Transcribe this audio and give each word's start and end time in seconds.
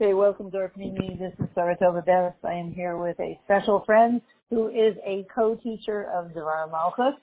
Okay, 0.00 0.14
welcome 0.14 0.48
to 0.52 0.58
our 0.58 0.68
community. 0.68 1.18
This 1.18 1.32
is 1.40 1.52
Saratova 1.56 2.06
Dennis. 2.06 2.34
I 2.44 2.52
am 2.52 2.72
here 2.72 2.96
with 2.96 3.18
a 3.18 3.36
special 3.46 3.82
friend 3.84 4.20
who 4.48 4.68
is 4.68 4.94
a 5.04 5.26
co-teacher 5.34 6.06
of 6.14 6.32
Devar 6.34 6.68
Malchus. 6.70 7.20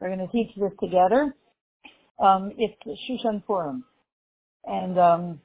We're 0.00 0.14
going 0.14 0.20
to 0.20 0.28
teach 0.28 0.54
this 0.54 0.70
together. 0.78 1.34
Um, 2.20 2.52
it's 2.58 2.76
the 2.86 2.96
Shushan 3.08 3.44
Purim. 3.44 3.82
And 4.64 5.00
um, 5.00 5.40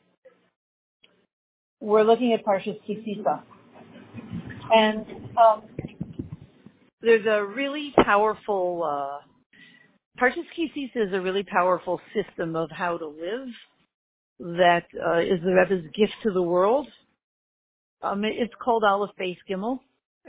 we're 1.80 2.04
looking 2.04 2.32
at 2.34 2.46
Parshas 2.46 2.80
Kisisa. 2.88 3.41
And 4.71 5.04
um, 5.43 5.64
there's 7.02 7.25
a 7.25 7.43
really 7.43 7.91
powerful, 8.04 8.84
uh, 8.84 10.21
Parshas 10.21 10.46
Kisisa 10.55 11.07
is 11.07 11.14
a 11.14 11.21
really 11.21 11.41
powerful 11.41 12.00
system 12.14 12.55
of 12.55 12.70
how 12.70 13.00
to 13.00 13.07
live 13.07 13.48
that 14.40 14.84
uh, 14.96 15.20
is 15.20 15.41
the 15.44 15.54
Rebbe's 15.54 15.86
gift 15.96 16.14
to 16.23 16.32
the 16.32 16.41
world. 16.41 16.88
Um, 18.02 18.23
it's 18.23 18.54
called 18.64 18.84
Aleph 18.84 19.12
Beis 19.20 19.38
Gimel. 19.50 19.80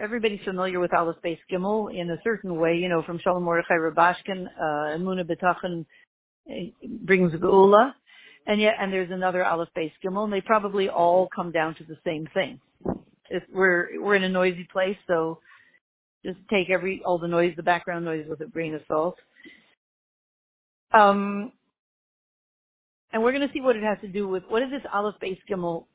Everybody's 0.00 0.40
familiar 0.44 0.80
with 0.80 0.94
Aleph 0.94 1.16
Beis 1.24 1.38
Gimel 1.50 1.94
in 1.94 2.10
a 2.10 2.16
certain 2.22 2.58
way, 2.58 2.76
you 2.76 2.88
know, 2.88 3.02
from 3.02 3.18
Shalom 3.18 3.42
Mordechai 3.42 3.74
Rubashkin, 3.74 4.46
uh, 4.46 4.96
Emuna 4.96 5.24
B'tachon 5.24 5.84
eh, 6.50 6.70
brings 7.02 7.32
Geula, 7.32 7.92
and 8.46 8.60
yet, 8.60 8.74
and 8.80 8.92
there's 8.92 9.10
another 9.10 9.44
Aleph 9.44 9.68
Beis 9.76 9.92
Gimel, 10.04 10.24
and 10.24 10.32
they 10.32 10.40
probably 10.40 10.88
all 10.88 11.28
come 11.34 11.50
down 11.50 11.74
to 11.76 11.84
the 11.84 11.96
same 12.04 12.26
thing. 12.32 12.60
If 13.28 13.42
we're 13.52 14.00
we're 14.00 14.14
in 14.14 14.22
a 14.22 14.28
noisy 14.28 14.68
place, 14.72 14.96
so 15.08 15.40
just 16.24 16.38
take 16.50 16.70
every 16.70 17.02
all 17.04 17.18
the 17.18 17.28
noise, 17.28 17.54
the 17.56 17.62
background 17.62 18.04
noise, 18.04 18.26
with 18.28 18.40
a 18.40 18.46
grain 18.46 18.74
of 18.74 18.82
salt. 18.88 19.16
Um, 20.92 21.52
and 23.16 23.24
we're 23.24 23.32
going 23.32 23.48
to 23.48 23.54
see 23.54 23.62
what 23.62 23.76
it 23.76 23.82
has 23.82 23.96
to 24.02 24.08
do 24.08 24.28
with 24.28 24.42
what 24.50 24.60
is 24.60 24.70
this 24.70 24.82
Aleph 24.92 25.14
Beis 25.22 25.38
Gimel 25.50 25.86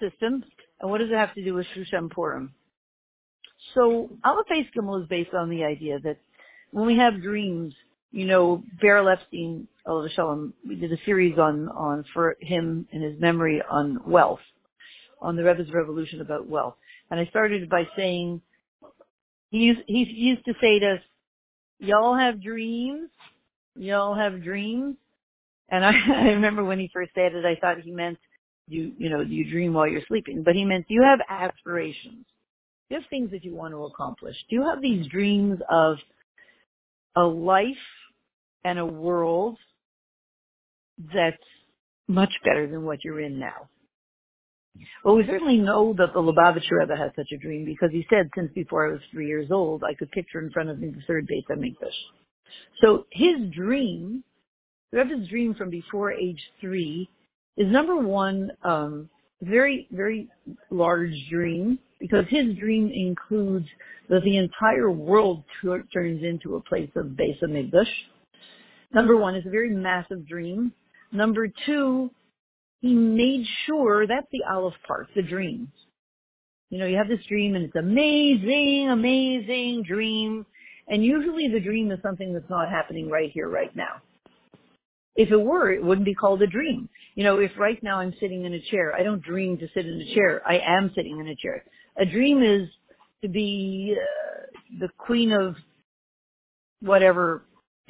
system, 0.00 0.42
and 0.80 0.90
what 0.90 0.98
does 0.98 1.08
it 1.08 1.16
have 1.16 1.32
to 1.36 1.44
do 1.44 1.54
with 1.54 1.64
Shushan 1.68 2.10
Purim. 2.10 2.52
So 3.74 4.10
Aleph 4.24 4.46
Beis 4.52 4.66
Gimel 4.76 5.00
is 5.00 5.06
based 5.06 5.34
on 5.34 5.50
the 5.50 5.62
idea 5.62 6.00
that 6.00 6.16
when 6.72 6.84
we 6.84 6.96
have 6.96 7.22
dreams, 7.22 7.74
you 8.10 8.26
know, 8.26 8.64
Berel 8.82 9.12
Epstein, 9.12 9.68
Shalom, 9.86 10.52
we 10.66 10.74
did 10.74 10.92
a 10.92 10.96
series 11.04 11.38
on 11.38 11.68
on 11.68 12.04
for 12.12 12.36
him 12.40 12.88
and 12.92 13.04
his 13.04 13.20
memory 13.20 13.62
on 13.70 14.00
wealth, 14.04 14.40
on 15.20 15.36
the 15.36 15.44
Rebbe's 15.44 15.72
revolution 15.72 16.22
about 16.22 16.48
wealth, 16.48 16.74
and 17.12 17.20
I 17.20 17.26
started 17.26 17.70
by 17.70 17.84
saying 17.96 18.40
he 19.50 19.58
used, 19.58 19.82
he 19.86 20.02
used 20.02 20.44
to 20.46 20.54
say 20.60 20.80
to 20.80 20.94
us, 20.94 21.00
"Y'all 21.78 22.16
have 22.16 22.42
dreams, 22.42 23.10
y'all 23.76 24.16
have 24.16 24.42
dreams." 24.42 24.96
And 25.72 25.84
I, 25.84 25.90
I 26.14 26.28
remember 26.28 26.62
when 26.64 26.78
he 26.78 26.90
first 26.92 27.10
said 27.16 27.34
it, 27.34 27.44
I 27.44 27.56
thought 27.60 27.82
he 27.82 27.90
meant 27.90 28.18
you, 28.68 28.92
you 28.96 29.10
know, 29.10 29.20
you 29.20 29.50
dream 29.50 29.72
while 29.72 29.88
you're 29.88 30.06
sleeping, 30.06 30.44
but 30.44 30.54
he 30.54 30.64
meant 30.64 30.86
you 30.88 31.02
have 31.02 31.18
aspirations. 31.28 32.24
You 32.88 33.00
have 33.00 33.08
things 33.10 33.30
that 33.32 33.44
you 33.44 33.54
want 33.54 33.72
to 33.72 33.84
accomplish. 33.84 34.36
Do 34.48 34.56
you 34.56 34.62
have 34.62 34.80
these 34.80 35.06
dreams 35.08 35.58
of 35.68 35.96
a 37.16 37.22
life 37.22 37.66
and 38.64 38.78
a 38.78 38.86
world 38.86 39.56
that's 41.12 41.36
much 42.06 42.32
better 42.44 42.68
than 42.68 42.84
what 42.84 43.02
you're 43.02 43.20
in 43.20 43.38
now? 43.38 43.68
Well, 45.04 45.16
we 45.16 45.26
certainly 45.26 45.58
know 45.58 45.94
that 45.98 46.14
the 46.14 46.20
Lubavitcher 46.20 46.80
Rebbe 46.80 46.96
has 46.96 47.10
such 47.16 47.28
a 47.32 47.38
dream 47.38 47.64
because 47.64 47.90
he 47.90 48.06
said 48.08 48.30
since 48.34 48.50
before 48.54 48.88
I 48.88 48.92
was 48.92 49.00
three 49.10 49.26
years 49.26 49.50
old, 49.50 49.82
I 49.84 49.94
could 49.94 50.10
picture 50.12 50.40
in 50.40 50.50
front 50.50 50.70
of 50.70 50.78
me 50.78 50.88
the 50.88 51.02
third 51.06 51.26
Beit 51.26 51.44
HaMikdash. 51.50 51.90
So 52.82 53.06
his 53.10 53.50
dream 53.54 54.24
Rebbe's 54.92 55.28
dream 55.28 55.54
from 55.54 55.70
before 55.70 56.12
age 56.12 56.40
three 56.60 57.08
is 57.56 57.70
number 57.70 57.96
one, 57.96 58.50
um, 58.62 59.08
very, 59.40 59.88
very 59.90 60.28
large 60.70 61.14
dream 61.30 61.78
because 61.98 62.24
his 62.28 62.54
dream 62.56 62.90
includes 62.94 63.66
that 64.08 64.22
the 64.24 64.36
entire 64.36 64.90
world 64.90 65.44
turns 65.62 66.22
into 66.22 66.56
a 66.56 66.60
place 66.60 66.90
of 66.96 67.06
Beis 67.06 67.40
HaMikdash. 67.42 67.88
Number 68.92 69.16
one 69.16 69.34
is 69.34 69.46
a 69.46 69.50
very 69.50 69.70
massive 69.70 70.28
dream. 70.28 70.72
Number 71.12 71.48
two, 71.66 72.10
he 72.80 72.92
made 72.94 73.46
sure 73.66 74.06
that's 74.06 74.26
the 74.32 74.42
Aleph 74.50 74.74
part, 74.86 75.08
the 75.14 75.22
dream. 75.22 75.70
You 76.70 76.78
know, 76.78 76.86
you 76.86 76.96
have 76.96 77.08
this 77.08 77.24
dream 77.28 77.54
and 77.54 77.64
it's 77.64 77.76
amazing, 77.76 78.88
amazing 78.90 79.84
dream. 79.86 80.44
And 80.88 81.04
usually 81.04 81.48
the 81.48 81.60
dream 81.60 81.90
is 81.90 82.00
something 82.02 82.32
that's 82.32 82.50
not 82.50 82.68
happening 82.68 83.08
right 83.08 83.30
here, 83.32 83.48
right 83.48 83.74
now. 83.76 84.02
If 85.14 85.30
it 85.30 85.40
were, 85.40 85.70
it 85.70 85.84
wouldn't 85.84 86.06
be 86.06 86.14
called 86.14 86.40
a 86.42 86.46
dream. 86.46 86.88
You 87.14 87.24
know, 87.24 87.38
if 87.38 87.50
right 87.58 87.82
now 87.82 87.98
I'm 87.98 88.14
sitting 88.18 88.44
in 88.44 88.54
a 88.54 88.60
chair, 88.70 88.94
I 88.94 89.02
don't 89.02 89.22
dream 89.22 89.58
to 89.58 89.68
sit 89.74 89.86
in 89.86 90.00
a 90.00 90.14
chair. 90.14 90.42
I 90.46 90.58
am 90.58 90.90
sitting 90.94 91.18
in 91.20 91.28
a 91.28 91.36
chair. 91.36 91.64
A 91.98 92.06
dream 92.06 92.42
is 92.42 92.68
to 93.20 93.28
be 93.28 93.94
uh, 93.94 94.46
the 94.80 94.88
queen 94.96 95.32
of 95.32 95.56
whatever 96.80 97.42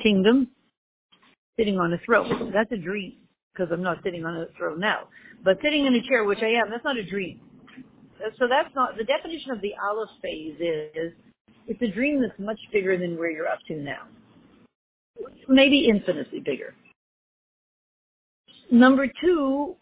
kingdom 0.03 0.49
sitting 1.57 1.79
on 1.79 1.93
a 1.93 1.99
throne. 2.05 2.51
That's 2.53 2.73
a 2.73 2.77
dream 2.77 3.15
because 3.53 3.71
I'm 3.73 3.83
not 3.83 3.99
sitting 4.03 4.25
on 4.25 4.37
a 4.37 4.47
throne 4.59 4.81
now. 4.81 5.09
But 5.45 5.59
sitting 5.63 5.87
in 5.87 5.95
a 5.95 6.03
chair, 6.03 6.25
which 6.25 6.43
I 6.43 6.61
am, 6.61 6.71
that's 6.71 6.85
not 6.85 6.97
a 6.97 7.05
dream. 7.05 7.41
So 8.39 8.47
that's 8.49 8.75
not, 8.75 8.97
the 8.97 9.05
definition 9.05 9.51
of 9.51 9.61
the 9.61 9.73
Aleph 9.83 10.11
phase 10.23 10.57
is, 10.61 11.13
it's 11.67 11.83
a 11.83 11.89
dream 11.89 12.21
that's 12.21 12.39
much 12.39 12.59
bigger 12.73 12.97
than 12.99 13.19
where 13.19 13.31
you're 13.31 13.49
up 13.49 13.59
to 13.69 13.77
now. 13.77 14.03
Maybe 15.49 15.89
infinitely 15.89 16.41
bigger. 16.41 16.75
Number 18.73 19.07
two 19.21 19.77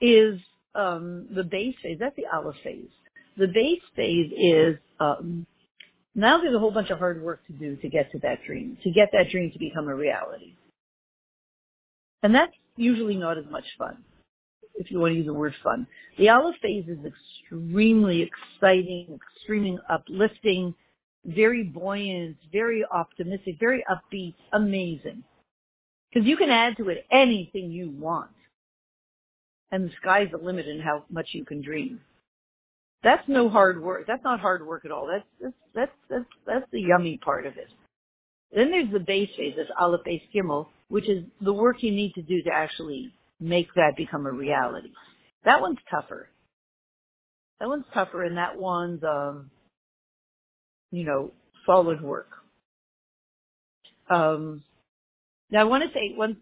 is 0.00 0.40
um, 0.74 1.28
the 1.32 1.44
base 1.44 1.76
phase. 1.80 1.98
That's 2.00 2.16
the 2.16 2.26
Aleph 2.34 2.56
phase. 2.64 2.88
The 3.38 3.46
base 3.46 3.80
phase 3.94 4.32
is 4.36 4.76
um, 4.98 5.46
now 6.16 6.38
there's 6.38 6.54
a 6.54 6.58
whole 6.58 6.72
bunch 6.72 6.90
of 6.90 6.98
hard 6.98 7.22
work 7.22 7.46
to 7.46 7.52
do 7.52 7.76
to 7.76 7.88
get 7.88 8.10
to 8.10 8.18
that 8.18 8.40
dream, 8.44 8.76
to 8.82 8.90
get 8.90 9.10
that 9.12 9.30
dream 9.30 9.52
to 9.52 9.58
become 9.58 9.86
a 9.86 9.94
reality. 9.94 10.56
And 12.24 12.34
that's 12.34 12.52
usually 12.76 13.16
not 13.16 13.38
as 13.38 13.44
much 13.48 13.64
fun, 13.78 13.98
if 14.74 14.90
you 14.90 14.98
want 14.98 15.12
to 15.12 15.16
use 15.16 15.26
the 15.26 15.34
word 15.34 15.54
fun. 15.62 15.86
The 16.18 16.28
Aleph 16.28 16.56
phase 16.60 16.86
is 16.88 16.98
extremely 17.04 18.28
exciting, 18.28 19.16
extremely 19.36 19.78
uplifting, 19.88 20.74
very 21.24 21.62
buoyant, 21.62 22.36
very 22.50 22.84
optimistic, 22.92 23.58
very 23.60 23.84
upbeat, 23.88 24.34
amazing. 24.52 25.22
Because 26.12 26.28
you 26.28 26.36
can 26.36 26.50
add 26.50 26.76
to 26.76 26.88
it 26.88 27.06
anything 27.10 27.70
you 27.70 27.90
want. 27.90 28.30
And 29.70 29.86
the 29.86 29.92
sky's 30.00 30.28
the 30.30 30.38
limit 30.38 30.66
in 30.66 30.80
how 30.80 31.04
much 31.10 31.28
you 31.32 31.44
can 31.44 31.62
dream. 31.62 32.00
That's 33.02 33.26
no 33.28 33.48
hard 33.48 33.82
work. 33.82 34.04
That's 34.06 34.22
not 34.22 34.40
hard 34.40 34.66
work 34.66 34.84
at 34.84 34.92
all. 34.92 35.06
That's, 35.06 35.24
that's, 35.40 35.54
that's, 35.74 35.92
that's, 36.10 36.24
that's 36.46 36.66
the 36.70 36.80
yummy 36.80 37.18
part 37.18 37.46
of 37.46 37.56
it. 37.56 37.68
Then 38.54 38.70
there's 38.70 38.92
the 38.92 39.00
base 39.00 39.30
phase, 39.36 39.54
this 39.56 39.68
Aleph 39.80 40.02
Beis 40.06 40.22
Gimel, 40.34 40.66
which 40.88 41.08
is 41.08 41.24
the 41.40 41.52
work 41.52 41.82
you 41.82 41.90
need 41.90 42.14
to 42.14 42.22
do 42.22 42.42
to 42.42 42.50
actually 42.52 43.12
make 43.40 43.72
that 43.74 43.96
become 43.96 44.26
a 44.26 44.30
reality. 44.30 44.90
That 45.44 45.60
one's 45.60 45.78
tougher. 45.90 46.28
That 47.58 47.68
one's 47.68 47.86
tougher 47.94 48.22
and 48.22 48.36
that 48.36 48.58
one's, 48.58 49.02
um, 49.02 49.50
you 50.90 51.04
know, 51.04 51.32
solid 51.64 52.02
work. 52.02 52.28
Um, 54.10 54.62
now 55.52 55.60
I 55.60 55.64
want 55.64 55.84
to 55.84 55.90
say 55.94 56.14
one, 56.16 56.38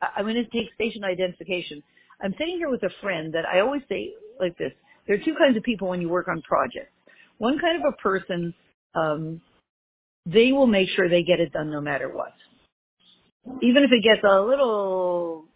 I'm 0.00 0.24
going 0.24 0.36
to 0.36 0.44
take 0.44 0.72
station 0.74 1.04
identification. 1.04 1.82
I'm 2.22 2.34
sitting 2.38 2.56
here 2.56 2.70
with 2.70 2.82
a 2.84 2.90
friend 3.02 3.34
that 3.34 3.44
I 3.44 3.60
always 3.60 3.82
say 3.88 4.12
like 4.40 4.56
this. 4.56 4.72
There 5.06 5.16
are 5.16 5.24
two 5.24 5.34
kinds 5.38 5.56
of 5.56 5.62
people 5.62 5.88
when 5.88 6.00
you 6.00 6.08
work 6.08 6.28
on 6.28 6.40
projects. 6.42 6.92
One 7.38 7.58
kind 7.58 7.76
of 7.82 7.92
a 7.92 7.96
person, 8.02 8.54
um, 8.94 9.40
they 10.26 10.52
will 10.52 10.66
make 10.66 10.88
sure 10.90 11.08
they 11.08 11.22
get 11.22 11.40
it 11.40 11.52
done 11.52 11.70
no 11.70 11.80
matter 11.80 12.08
what. 12.08 12.32
Even 13.62 13.82
if 13.82 13.90
it 13.92 14.02
gets 14.02 14.22
a 14.24 14.40
little 14.40 15.46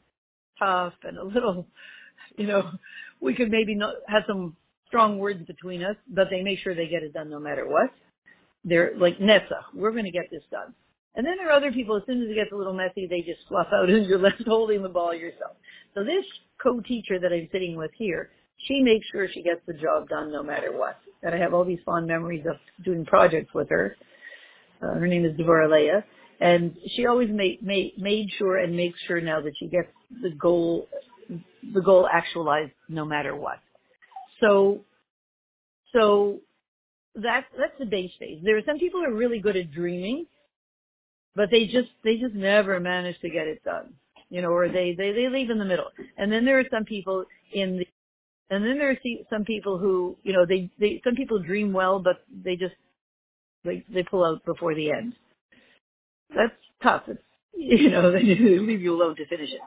tough 0.58 0.94
and 1.02 1.18
a 1.18 1.24
little, 1.24 1.66
you 2.36 2.46
know, 2.46 2.70
we 3.20 3.34
could 3.34 3.50
maybe 3.50 3.74
not 3.74 3.94
have 4.08 4.22
some 4.26 4.56
strong 4.88 5.18
words 5.18 5.44
between 5.46 5.82
us, 5.82 5.96
but 6.08 6.28
they 6.30 6.42
make 6.42 6.58
sure 6.60 6.74
they 6.74 6.88
get 6.88 7.02
it 7.02 7.12
done 7.12 7.30
no 7.30 7.38
matter 7.38 7.68
what. 7.68 7.90
They're 8.64 8.92
like 8.96 9.20
Nessa, 9.20 9.66
we're 9.74 9.92
going 9.92 10.04
to 10.04 10.10
get 10.10 10.30
this 10.30 10.42
done. 10.50 10.74
And 11.14 11.26
then 11.26 11.34
there 11.36 11.50
are 11.50 11.56
other 11.56 11.72
people, 11.72 11.96
as 11.96 12.02
soon 12.06 12.22
as 12.22 12.30
it 12.30 12.34
gets 12.34 12.52
a 12.52 12.56
little 12.56 12.72
messy, 12.72 13.06
they 13.06 13.20
just 13.20 13.46
fluff 13.48 13.66
out 13.72 13.88
and 13.90 14.06
you're 14.06 14.18
left 14.18 14.42
holding 14.46 14.82
the 14.82 14.88
ball 14.88 15.14
yourself. 15.14 15.56
So 15.94 16.04
this 16.04 16.24
co-teacher 16.62 17.18
that 17.18 17.32
I'm 17.32 17.48
sitting 17.52 17.76
with 17.76 17.90
here, 17.96 18.30
she 18.66 18.80
makes 18.80 19.06
sure 19.12 19.28
she 19.28 19.42
gets 19.42 19.60
the 19.66 19.74
job 19.74 20.08
done 20.08 20.32
no 20.32 20.42
matter 20.42 20.76
what. 20.76 20.98
And 21.22 21.34
I 21.34 21.38
have 21.38 21.52
all 21.52 21.64
these 21.64 21.80
fond 21.84 22.06
memories 22.06 22.44
of 22.48 22.56
doing 22.84 23.04
projects 23.04 23.52
with 23.54 23.68
her. 23.70 23.96
Uh, 24.82 24.94
her 24.94 25.06
name 25.06 25.24
is 25.24 25.36
Deborah 25.36 25.70
Leah. 25.70 26.04
And 26.40 26.76
she 26.96 27.06
always 27.06 27.30
made, 27.30 27.62
made, 27.62 27.92
made 27.98 28.28
sure 28.38 28.58
and 28.58 28.76
makes 28.76 28.98
sure 29.06 29.20
now 29.20 29.40
that 29.40 29.52
she 29.58 29.66
gets 29.66 29.88
the 30.22 30.30
goal, 30.30 30.88
the 31.72 31.80
goal 31.80 32.08
actualized 32.12 32.72
no 32.88 33.04
matter 33.04 33.36
what. 33.36 33.58
So, 34.40 34.80
so 35.92 36.40
that's, 37.14 37.46
that's 37.56 37.78
the 37.78 37.86
base 37.86 38.10
phase. 38.18 38.40
There 38.42 38.56
are 38.56 38.62
some 38.66 38.78
people 38.78 39.00
who 39.00 39.06
are 39.06 39.16
really 39.16 39.38
good 39.38 39.56
at 39.56 39.70
dreaming 39.70 40.26
but 41.36 41.50
they 41.50 41.66
just 41.66 41.90
they 42.04 42.16
just 42.18 42.34
never 42.34 42.80
manage 42.80 43.18
to 43.20 43.30
get 43.30 43.46
it 43.48 43.62
done 43.64 43.94
you 44.30 44.42
know 44.42 44.50
or 44.50 44.68
they 44.68 44.94
they 44.96 45.12
they 45.12 45.28
leave 45.28 45.50
in 45.50 45.58
the 45.58 45.64
middle 45.64 45.88
and 46.18 46.32
then 46.32 46.44
there 46.44 46.58
are 46.58 46.64
some 46.70 46.84
people 46.84 47.24
in 47.54 47.78
the 47.78 47.86
And 48.50 48.64
then 48.64 48.78
there 48.78 48.90
are 48.92 48.98
some 49.30 49.44
people 49.44 49.78
who, 49.78 50.16
you 50.24 50.32
know, 50.34 50.46
they, 50.46 50.70
they, 50.80 51.02
some 51.04 51.16
people 51.16 51.40
dream 51.42 51.74
well, 51.74 52.00
but 52.00 52.24
they 52.44 52.56
just, 52.56 52.76
they, 53.64 53.84
they 53.92 54.02
pull 54.04 54.24
out 54.24 54.44
before 54.46 54.74
the 54.74 54.90
end. 54.92 55.14
That's 56.36 56.52
tough. 56.82 57.04
It's, 57.08 57.20
you 57.56 57.90
know, 57.90 58.12
they 58.12 58.22
leave 58.22 58.82
you 58.82 58.94
alone 58.96 59.16
to 59.16 59.26
finish 59.26 59.50
it. 59.50 59.60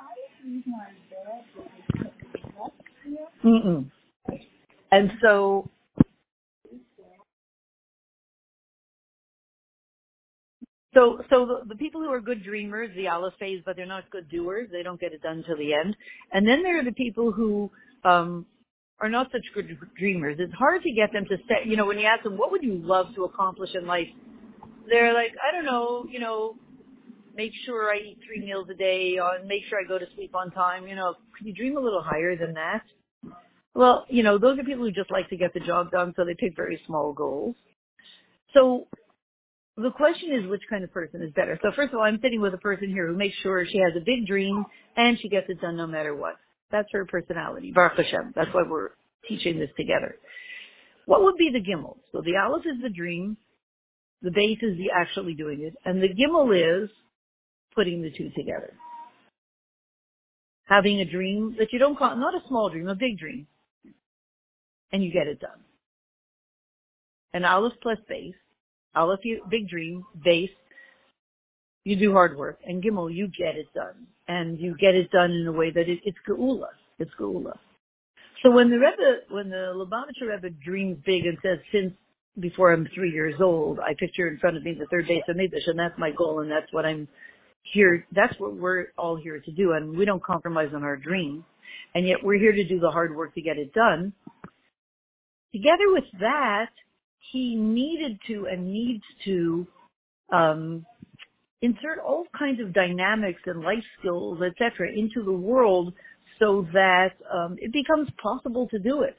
Mm-mm. 3.46 3.92
And 4.92 5.12
so 5.22 5.70
So, 10.96 11.22
so 11.30 11.46
the, 11.46 11.70
the 11.70 11.76
people 11.76 12.02
who 12.02 12.12
are 12.12 12.22
good 12.22 12.44
dreamers, 12.44 12.90
the 12.96 13.10
Aleph 13.10 13.36
phase, 13.40 13.62
but 13.66 13.76
they're 13.76 13.86
not 13.86 14.10
good 14.12 14.30
doers, 14.30 14.70
they 14.72 14.82
don't 14.82 15.00
get 15.00 15.14
it 15.14 15.22
done 15.22 15.44
till 15.46 15.58
the 15.58 15.74
end. 15.74 15.96
And 16.32 16.48
then 16.48 16.64
there 16.64 16.80
are 16.80 16.86
the 16.86 16.94
people 16.94 17.32
who 17.34 17.70
um, 18.06 18.48
are 19.02 19.10
not 19.10 19.28
such 19.32 19.44
good 19.54 19.78
dreamers. 20.00 20.38
It's 20.40 20.54
hard 20.54 20.82
to 20.84 20.92
get 20.92 21.12
them 21.14 21.26
to 21.26 21.38
set. 21.48 21.68
You 21.68 21.78
know, 21.78 21.86
when 21.86 22.00
you 22.00 22.08
ask 22.08 22.24
them, 22.24 22.38
"What 22.38 22.52
would 22.52 22.64
you 22.64 22.76
love 22.76 23.14
to 23.16 23.26
accomplish 23.26 23.72
in 23.76 23.86
life?" 23.86 24.08
They're 24.90 25.14
like, 25.14 25.34
"I 25.48 25.54
don't 25.54 25.66
know. 25.66 26.06
You 26.10 26.20
know, 26.20 26.56
make 27.36 27.52
sure 27.66 27.92
I 27.92 27.98
eat 27.98 28.20
three 28.26 28.46
meals 28.46 28.70
a 28.72 28.76
day, 28.76 29.20
or 29.20 29.46
make 29.46 29.64
sure 29.70 29.80
I 29.80 29.88
go 29.88 30.00
to 30.00 30.06
sleep 30.16 30.34
on 30.34 30.52
time. 30.52 30.88
You 30.88 30.96
know, 30.96 31.16
could 31.38 31.46
you 31.46 31.54
dream 31.54 31.78
a 31.78 31.82
little 31.82 32.02
higher 32.02 32.38
than 32.38 32.54
that?" 32.54 32.84
Well, 33.74 34.06
you 34.10 34.24
know, 34.24 34.38
those 34.38 34.58
are 34.58 34.64
people 34.64 34.86
who 34.86 34.92
just 34.92 35.12
like 35.12 35.30
to 35.30 35.38
get 35.38 35.54
the 35.54 35.60
job 35.60 35.92
done, 35.92 36.14
so 36.16 36.24
they 36.24 36.36
pick 36.36 36.56
very 36.56 36.82
small 36.88 37.12
goals. 37.12 37.56
So 38.54 38.88
the 39.78 39.92
question 39.92 40.34
is 40.34 40.50
which 40.50 40.62
kind 40.70 40.84
of 40.84 40.94
person 40.94 41.22
is 41.22 41.32
better. 41.34 41.60
So 41.62 41.72
first 41.76 41.94
of 41.94 42.00
all, 42.00 42.06
I'm 42.06 42.20
sitting 42.22 42.42
with 42.42 42.54
a 42.54 42.60
person 42.60 42.90
here 42.90 43.08
who 43.08 43.16
makes 43.16 43.36
sure 43.44 43.66
she 43.66 43.80
has 43.80 43.94
a 43.96 44.06
big 44.06 44.26
dream 44.26 44.66
and 44.96 45.20
she 45.20 45.28
gets 45.28 45.48
it 45.50 45.60
done 45.60 45.76
no 45.76 45.86
matter 45.86 46.16
what. 46.16 46.36
That's 46.72 46.88
her 46.94 47.06
personality. 47.06 47.72
Baruch 47.74 47.98
Hashem. 47.98 48.34
That's 48.36 48.54
why 48.54 48.64
we're 48.68 48.92
teaching 49.28 49.60
this 49.60 49.70
together. 49.78 50.16
What 51.06 51.24
would 51.24 51.36
be 51.36 51.52
the 51.52 51.60
gimel? 51.60 51.98
So 52.12 52.22
the 52.22 52.38
aleph 52.38 52.66
is 52.66 52.82
the 52.82 52.90
dream. 52.90 53.38
The 54.22 54.32
base 54.32 54.60
is 54.62 54.78
the 54.78 54.92
actually 54.96 55.34
doing 55.34 55.62
it. 55.62 55.76
And 55.84 56.02
the 56.02 56.08
gimel 56.08 56.56
is 56.56 56.90
putting 57.76 58.02
the 58.02 58.12
two 58.12 58.32
together. 58.36 58.74
Having 60.64 61.02
a 61.02 61.06
dream 61.06 61.56
that 61.60 61.72
you 61.74 61.80
don't 61.80 61.98
call, 61.98 62.16
not 62.16 62.34
a 62.34 62.48
small 62.48 62.70
dream, 62.70 62.88
a 62.88 62.96
big 62.96 63.20
dream. 63.20 63.46
And 64.92 65.04
you 65.04 65.12
get 65.12 65.28
it 65.28 65.40
done. 65.42 65.60
And 67.34 67.46
aleph 67.46 67.74
plus 67.84 67.98
base 68.08 68.34
Aleph, 68.96 69.20
you, 69.24 69.44
big 69.50 69.68
dream, 69.68 70.04
base, 70.24 70.50
you 71.84 71.96
do 71.96 72.12
hard 72.12 72.36
work, 72.36 72.60
and 72.66 72.84
Gimel, 72.84 73.14
you 73.14 73.28
get 73.28 73.56
it 73.56 73.68
done. 73.74 74.08
And 74.28 74.60
you 74.60 74.76
get 74.80 74.96
it 74.96 75.12
done 75.12 75.32
in 75.32 75.48
a 75.48 75.52
way 75.52 75.70
that 75.70 75.88
it, 75.88 76.00
it's 76.04 76.18
Geula. 76.28 76.70
It's 76.98 77.12
Geula. 77.20 77.54
So 78.42 78.52
when 78.52 78.70
the 78.70 78.78
Rebbe, 78.78 79.22
when 79.30 79.50
the 79.50 79.74
Lubavitcher 79.76 80.30
Rebbe 80.30 80.50
dreams 80.64 80.98
big 81.06 81.26
and 81.26 81.38
says, 81.44 81.60
since 81.72 81.94
before 82.40 82.74
I'm 82.74 82.88
three 82.94 83.12
years 83.12 83.36
old, 83.40 83.80
I 83.80 83.94
picture 83.98 84.28
in 84.28 84.40
front 84.40 84.58
of 84.58 84.64
me 84.64 84.74
the 84.74 84.88
third 84.88 85.08
Beis 85.08 85.22
HaMikdash, 85.30 85.68
and 85.68 85.78
that's 85.78 85.98
my 85.98 86.12
goal, 86.12 86.40
and 86.42 86.50
that's 86.50 86.72
what 86.72 86.86
I'm 86.86 87.08
here, 87.64 88.06
that's 88.12 88.34
what 88.40 88.56
we're 88.56 88.88
all 88.98 89.16
here 89.16 89.40
to 89.40 89.52
do, 89.52 89.74
and 89.74 89.96
we 89.96 90.06
don't 90.06 90.24
compromise 90.24 90.70
on 90.76 90.84
our 90.84 90.98
dreams, 90.98 91.44
and 91.94 92.08
yet 92.08 92.18
we're 92.24 92.40
here 92.40 92.52
to 92.52 92.68
do 92.68 92.80
the 92.80 92.92
hard 92.92 93.16
work 93.16 93.34
to 93.36 93.42
get 93.42 93.58
it 93.58 93.74
done. 93.74 94.14
Together 95.54 95.86
with 95.88 96.04
that, 96.20 96.70
he 97.32 97.56
needed 97.56 98.20
to 98.28 98.48
and 98.48 98.72
needs 98.72 99.04
to 99.26 99.68
um, 100.32 100.86
insert 101.62 102.00
all 102.00 102.26
kinds 102.38 102.60
of 102.60 102.74
dynamics 102.74 103.42
and 103.46 103.62
life 103.62 103.84
skills, 104.00 104.40
etc., 104.42 104.90
into 104.96 105.24
the 105.24 105.32
world 105.32 105.94
so 106.40 106.68
that 106.74 107.14
um, 107.34 107.56
it 107.60 107.72
becomes 107.72 108.10
possible 108.22 108.68
to 108.70 108.80
do 108.80 109.02
it. 109.02 109.18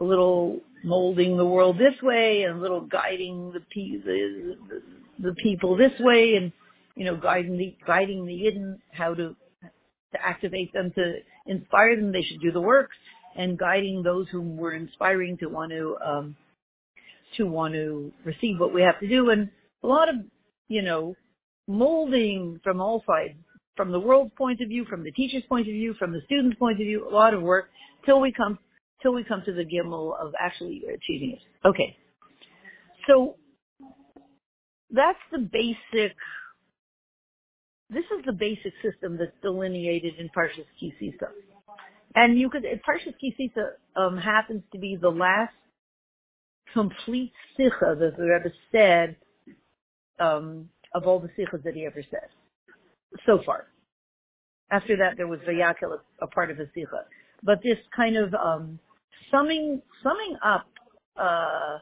A 0.00 0.04
little 0.04 0.60
molding 0.82 1.36
the 1.36 1.44
world 1.44 1.76
this 1.76 2.00
way, 2.02 2.44
and 2.44 2.58
a 2.58 2.60
little 2.60 2.80
guiding 2.80 3.52
the, 3.52 3.60
the, 3.74 4.56
the, 4.68 4.82
the 5.28 5.34
people 5.42 5.76
this 5.76 5.92
way, 6.00 6.36
and 6.36 6.52
you 6.94 7.04
know, 7.04 7.16
guiding 7.16 7.56
the 7.56 7.76
guiding 7.86 8.26
the 8.26 8.32
Yidden 8.32 8.78
how 8.92 9.14
to 9.14 9.36
to 10.12 10.26
activate 10.26 10.72
them 10.72 10.90
to 10.94 11.14
inspire 11.46 11.96
them. 11.96 12.12
They 12.12 12.22
should 12.22 12.40
do 12.40 12.52
the 12.52 12.60
work, 12.60 12.90
and 13.36 13.58
guiding 13.58 14.02
those 14.02 14.28
whom 14.28 14.56
we're 14.56 14.74
inspiring 14.74 15.36
to 15.38 15.46
want 15.46 15.72
to 15.72 15.96
um, 16.04 16.36
to 17.36 17.46
want 17.46 17.74
to 17.74 18.12
receive 18.24 18.58
what 18.58 18.74
we 18.74 18.82
have 18.82 18.98
to 19.00 19.08
do 19.08 19.30
and 19.30 19.50
a 19.82 19.86
lot 19.86 20.08
of, 20.08 20.16
you 20.68 20.82
know, 20.82 21.14
molding 21.66 22.60
from 22.62 22.80
all 22.80 23.02
sides, 23.06 23.38
from 23.76 23.92
the 23.92 24.00
world's 24.00 24.32
point 24.36 24.60
of 24.60 24.68
view, 24.68 24.84
from 24.84 25.04
the 25.04 25.12
teacher's 25.12 25.42
point 25.48 25.66
of 25.66 25.72
view, 25.72 25.94
from 25.98 26.12
the 26.12 26.20
student's 26.26 26.58
point 26.58 26.80
of 26.80 26.84
view, 26.84 27.08
a 27.08 27.14
lot 27.14 27.32
of 27.32 27.42
work 27.42 27.70
till 28.04 28.20
we 28.20 28.32
come, 28.32 28.58
till 29.02 29.14
we 29.14 29.24
come 29.24 29.42
to 29.46 29.52
the 29.52 29.64
gimel 29.64 30.12
of 30.20 30.32
actually 30.38 30.82
achieving 30.92 31.32
it. 31.32 31.68
Okay. 31.68 31.96
So 33.06 33.36
that's 34.90 35.18
the 35.32 35.38
basic, 35.38 36.16
this 37.88 38.04
is 38.18 38.24
the 38.26 38.32
basic 38.32 38.72
system 38.82 39.16
that's 39.16 39.32
delineated 39.42 40.14
in 40.18 40.28
Parshas 40.28 40.66
Kisisa. 40.82 41.28
And 42.14 42.38
you 42.38 42.50
could, 42.50 42.64
Parshas 42.64 43.14
Kisisa 43.22 43.70
um, 43.96 44.18
happens 44.18 44.62
to 44.72 44.78
be 44.78 44.98
the 45.00 45.10
last 45.10 45.54
complete 46.72 47.32
sikha 47.56 47.96
that 47.98 48.16
the 48.16 48.24
Rebbe 48.24 48.50
said 48.72 49.16
um, 50.18 50.68
of 50.94 51.06
all 51.06 51.20
the 51.20 51.28
sikhas 51.38 51.62
that 51.64 51.74
he 51.74 51.86
ever 51.86 52.02
said 52.10 52.28
so 53.26 53.40
far. 53.44 53.66
After 54.70 54.96
that, 54.96 55.16
there 55.16 55.26
was 55.26 55.40
Vayakhel, 55.40 55.98
a, 56.20 56.24
a 56.24 56.26
part 56.28 56.50
of 56.50 56.56
the 56.56 56.68
sikha. 56.74 57.04
But 57.42 57.62
this 57.62 57.78
kind 57.94 58.16
of 58.16 58.34
um, 58.34 58.78
summing 59.30 59.82
summing 60.02 60.36
up 60.44 60.66
uh, 61.16 61.78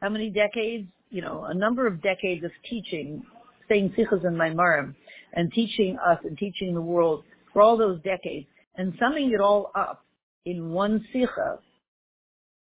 how 0.00 0.08
many 0.08 0.30
decades, 0.30 0.88
you 1.10 1.22
know, 1.22 1.44
a 1.44 1.54
number 1.54 1.86
of 1.86 2.02
decades 2.02 2.44
of 2.44 2.50
teaching, 2.68 3.22
saying 3.68 3.94
sikhas 3.96 4.26
and 4.26 4.36
maamarim, 4.36 4.94
and 5.34 5.52
teaching 5.52 5.98
us 6.04 6.18
and 6.24 6.36
teaching 6.38 6.74
the 6.74 6.80
world 6.80 7.24
for 7.52 7.62
all 7.62 7.76
those 7.76 8.00
decades, 8.02 8.46
and 8.76 8.94
summing 8.98 9.32
it 9.32 9.40
all 9.40 9.70
up 9.74 10.04
in 10.44 10.70
one 10.70 11.04
sikha 11.12 11.58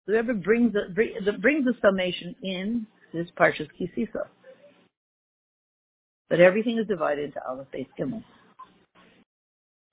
Rebbe 0.07 0.33
brings 0.33 0.73
the, 0.73 1.33
brings 1.41 1.65
the 1.65 1.73
summation 1.81 2.35
in 2.43 2.87
this 3.13 3.27
Parshas 3.37 3.67
Kisisa. 3.79 4.27
But 6.29 6.39
everything 6.39 6.77
is 6.77 6.87
divided 6.87 7.25
into 7.25 7.39
Aleph, 7.47 7.67
Beis, 7.73 7.87
Gimel. 7.99 8.23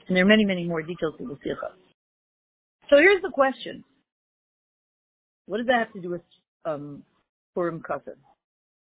And 0.09 0.17
there 0.17 0.25
are 0.25 0.29
many, 0.29 0.45
many 0.45 0.65
more 0.65 0.83
details 0.83 1.15
to 1.19 1.25
the 1.25 1.37
Sikha. 1.43 1.73
So 2.91 2.97
here's 2.97 3.23
the 3.23 3.31
question. 3.31 3.85
What 5.47 5.59
does 5.59 5.67
that 5.67 5.79
have 5.79 5.93
to 5.93 6.01
do 6.01 6.11
with 6.11 6.23
um, 6.65 7.03
Purim 7.55 7.81
Katan? 7.81 8.17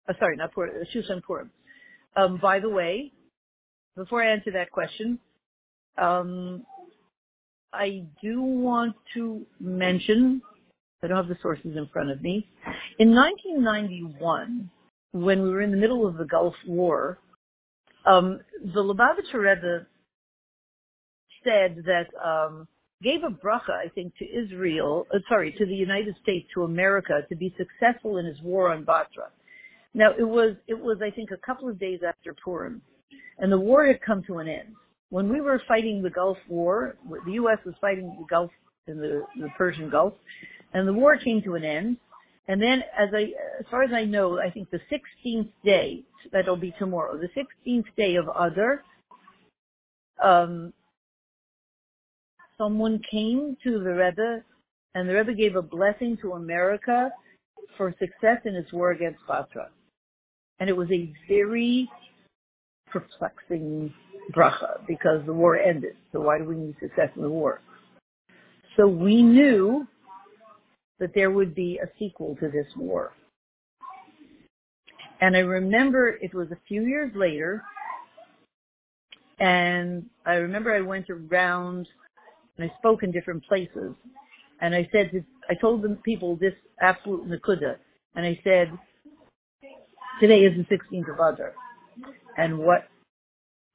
Uh, 0.09 0.13
sorry, 0.19 0.37
not 0.37 0.53
Purim, 0.53 0.73
uh, 0.75 0.85
Shushan 0.93 1.21
Purim. 1.21 1.51
Um, 2.15 2.39
by 2.41 2.59
the 2.59 2.69
way, 2.69 3.11
before 3.95 4.23
I 4.23 4.31
answer 4.31 4.51
that 4.51 4.71
question, 4.71 5.19
um, 5.97 6.65
I 7.73 8.03
do 8.21 8.41
want 8.41 8.95
to 9.13 9.45
mention 9.59 10.41
I 11.03 11.07
don't 11.07 11.17
have 11.17 11.27
the 11.27 11.37
sources 11.41 11.75
in 11.75 11.87
front 11.91 12.11
of 12.11 12.21
me. 12.21 12.47
In 12.99 13.15
1991, 13.15 14.69
when 15.13 15.41
we 15.41 15.49
were 15.49 15.61
in 15.61 15.71
the 15.71 15.77
middle 15.77 16.05
of 16.05 16.17
the 16.17 16.25
Gulf 16.25 16.53
War, 16.67 17.17
um, 18.05 18.39
the 18.63 18.81
Lubavitcher 18.81 19.41
Rebbe 19.41 19.87
said 21.43 21.83
that 21.85 22.05
um, 22.23 22.67
gave 23.01 23.23
a 23.23 23.29
bracha, 23.29 23.71
I 23.71 23.89
think, 23.95 24.15
to 24.17 24.25
Israel, 24.25 25.07
uh, 25.13 25.17
sorry, 25.27 25.51
to 25.57 25.65
the 25.65 25.73
United 25.73 26.15
States, 26.21 26.47
to 26.53 26.63
America, 26.63 27.21
to 27.29 27.35
be 27.35 27.53
successful 27.57 28.17
in 28.17 28.25
his 28.25 28.39
war 28.41 28.71
on 28.71 28.85
Batra. 28.85 29.29
Now 29.95 30.11
it 30.17 30.23
was 30.23 30.55
it 30.67 30.79
was 30.79 30.99
I 31.03 31.09
think 31.09 31.31
a 31.31 31.37
couple 31.37 31.67
of 31.67 31.79
days 31.79 31.99
after 32.07 32.33
Purim, 32.33 32.81
and 33.39 33.51
the 33.51 33.59
war 33.59 33.87
had 33.87 34.01
come 34.01 34.23
to 34.27 34.37
an 34.37 34.47
end. 34.47 34.75
When 35.09 35.29
we 35.29 35.41
were 35.41 35.61
fighting 35.67 36.01
the 36.01 36.09
Gulf 36.11 36.37
War, 36.47 36.95
the 37.25 37.33
U.S. 37.33 37.57
was 37.65 37.75
fighting 37.81 38.15
the 38.17 38.25
Gulf 38.29 38.51
in 38.87 38.97
the, 38.97 39.23
the 39.37 39.49
Persian 39.57 39.89
Gulf, 39.89 40.13
and 40.73 40.87
the 40.87 40.93
war 40.93 41.17
came 41.17 41.41
to 41.43 41.55
an 41.55 41.63
end. 41.63 41.97
And 42.47 42.61
then, 42.61 42.83
as 42.97 43.09
I, 43.13 43.33
as 43.59 43.65
far 43.69 43.83
as 43.83 43.91
I 43.93 44.03
know, 44.03 44.39
I 44.39 44.49
think 44.49 44.69
the 44.71 44.81
16th 44.91 45.49
day, 45.63 46.03
that'll 46.31 46.55
be 46.55 46.73
tomorrow, 46.79 47.17
the 47.17 47.29
16th 47.29 47.85
day 47.95 48.15
of 48.15 48.27
Adar, 48.27 48.83
um, 50.21 50.73
someone 52.57 53.01
came 53.09 53.57
to 53.63 53.79
the 53.79 53.93
Rebbe, 53.93 54.43
and 54.95 55.07
the 55.07 55.13
Rebbe 55.13 55.33
gave 55.33 55.55
a 55.55 55.61
blessing 55.61 56.17
to 56.21 56.33
America 56.33 57.11
for 57.77 57.93
success 57.99 58.41
in 58.45 58.55
its 58.55 58.71
war 58.73 58.91
against 58.91 59.19
Batra. 59.27 59.67
And 60.59 60.69
it 60.69 60.75
was 60.75 60.89
a 60.91 61.11
very 61.27 61.89
perplexing 62.91 63.93
bracha 64.35 64.85
because 64.87 65.25
the 65.25 65.33
war 65.33 65.57
ended. 65.57 65.95
So 66.11 66.19
why 66.21 66.37
do 66.37 66.43
we 66.43 66.55
need 66.55 66.75
success 66.79 67.09
in 67.15 67.21
the 67.21 67.29
war? 67.29 67.61
So 68.77 68.87
we 68.87 69.21
knew 69.21 69.87
that 71.01 71.15
there 71.15 71.31
would 71.31 71.53
be 71.55 71.79
a 71.83 71.87
sequel 71.97 72.37
to 72.39 72.47
this 72.47 72.67
war. 72.77 73.11
And 75.19 75.35
I 75.35 75.39
remember 75.39 76.09
it 76.21 76.33
was 76.33 76.51
a 76.51 76.57
few 76.67 76.85
years 76.85 77.11
later, 77.15 77.63
and 79.39 80.05
I 80.25 80.33
remember 80.35 80.73
I 80.73 80.81
went 80.81 81.07
around 81.09 81.87
and 82.57 82.69
I 82.69 82.73
spoke 82.77 83.01
in 83.01 83.11
different 83.11 83.43
places. 83.45 83.95
And 84.61 84.75
I 84.75 84.87
said, 84.91 85.09
to, 85.11 85.23
I 85.49 85.55
told 85.55 85.81
the 85.81 85.97
people 86.05 86.35
this 86.35 86.53
absolute 86.79 87.27
nakuda. 87.27 87.77
And 88.15 88.23
I 88.23 88.39
said, 88.43 88.71
today 90.19 90.41
is 90.41 90.53
the 90.55 90.75
16th 90.75 91.11
of 91.11 91.15
Adar. 91.15 91.53
And 92.37 92.59
what, 92.59 92.87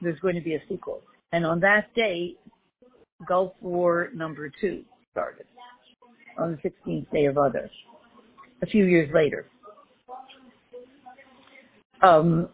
there's 0.00 0.20
going 0.20 0.36
to 0.36 0.40
be 0.40 0.54
a 0.54 0.62
sequel. 0.68 1.02
And 1.32 1.44
on 1.44 1.58
that 1.60 1.92
day, 1.94 2.36
Gulf 3.26 3.54
War 3.60 4.10
number 4.14 4.52
two 4.60 4.84
started 5.10 5.46
on 6.38 6.58
the 6.62 6.68
16th 6.68 7.10
day 7.12 7.26
of 7.26 7.36
Adar, 7.36 7.70
a 8.62 8.66
few 8.66 8.84
years 8.84 9.10
later. 9.14 9.46
Um, 12.02 12.48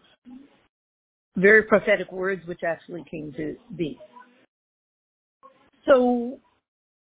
very 1.35 1.63
prophetic 1.63 2.11
words 2.11 2.45
which 2.47 2.61
actually 2.65 3.03
came 3.09 3.33
to 3.33 3.55
be. 3.75 3.99
So 5.85 6.39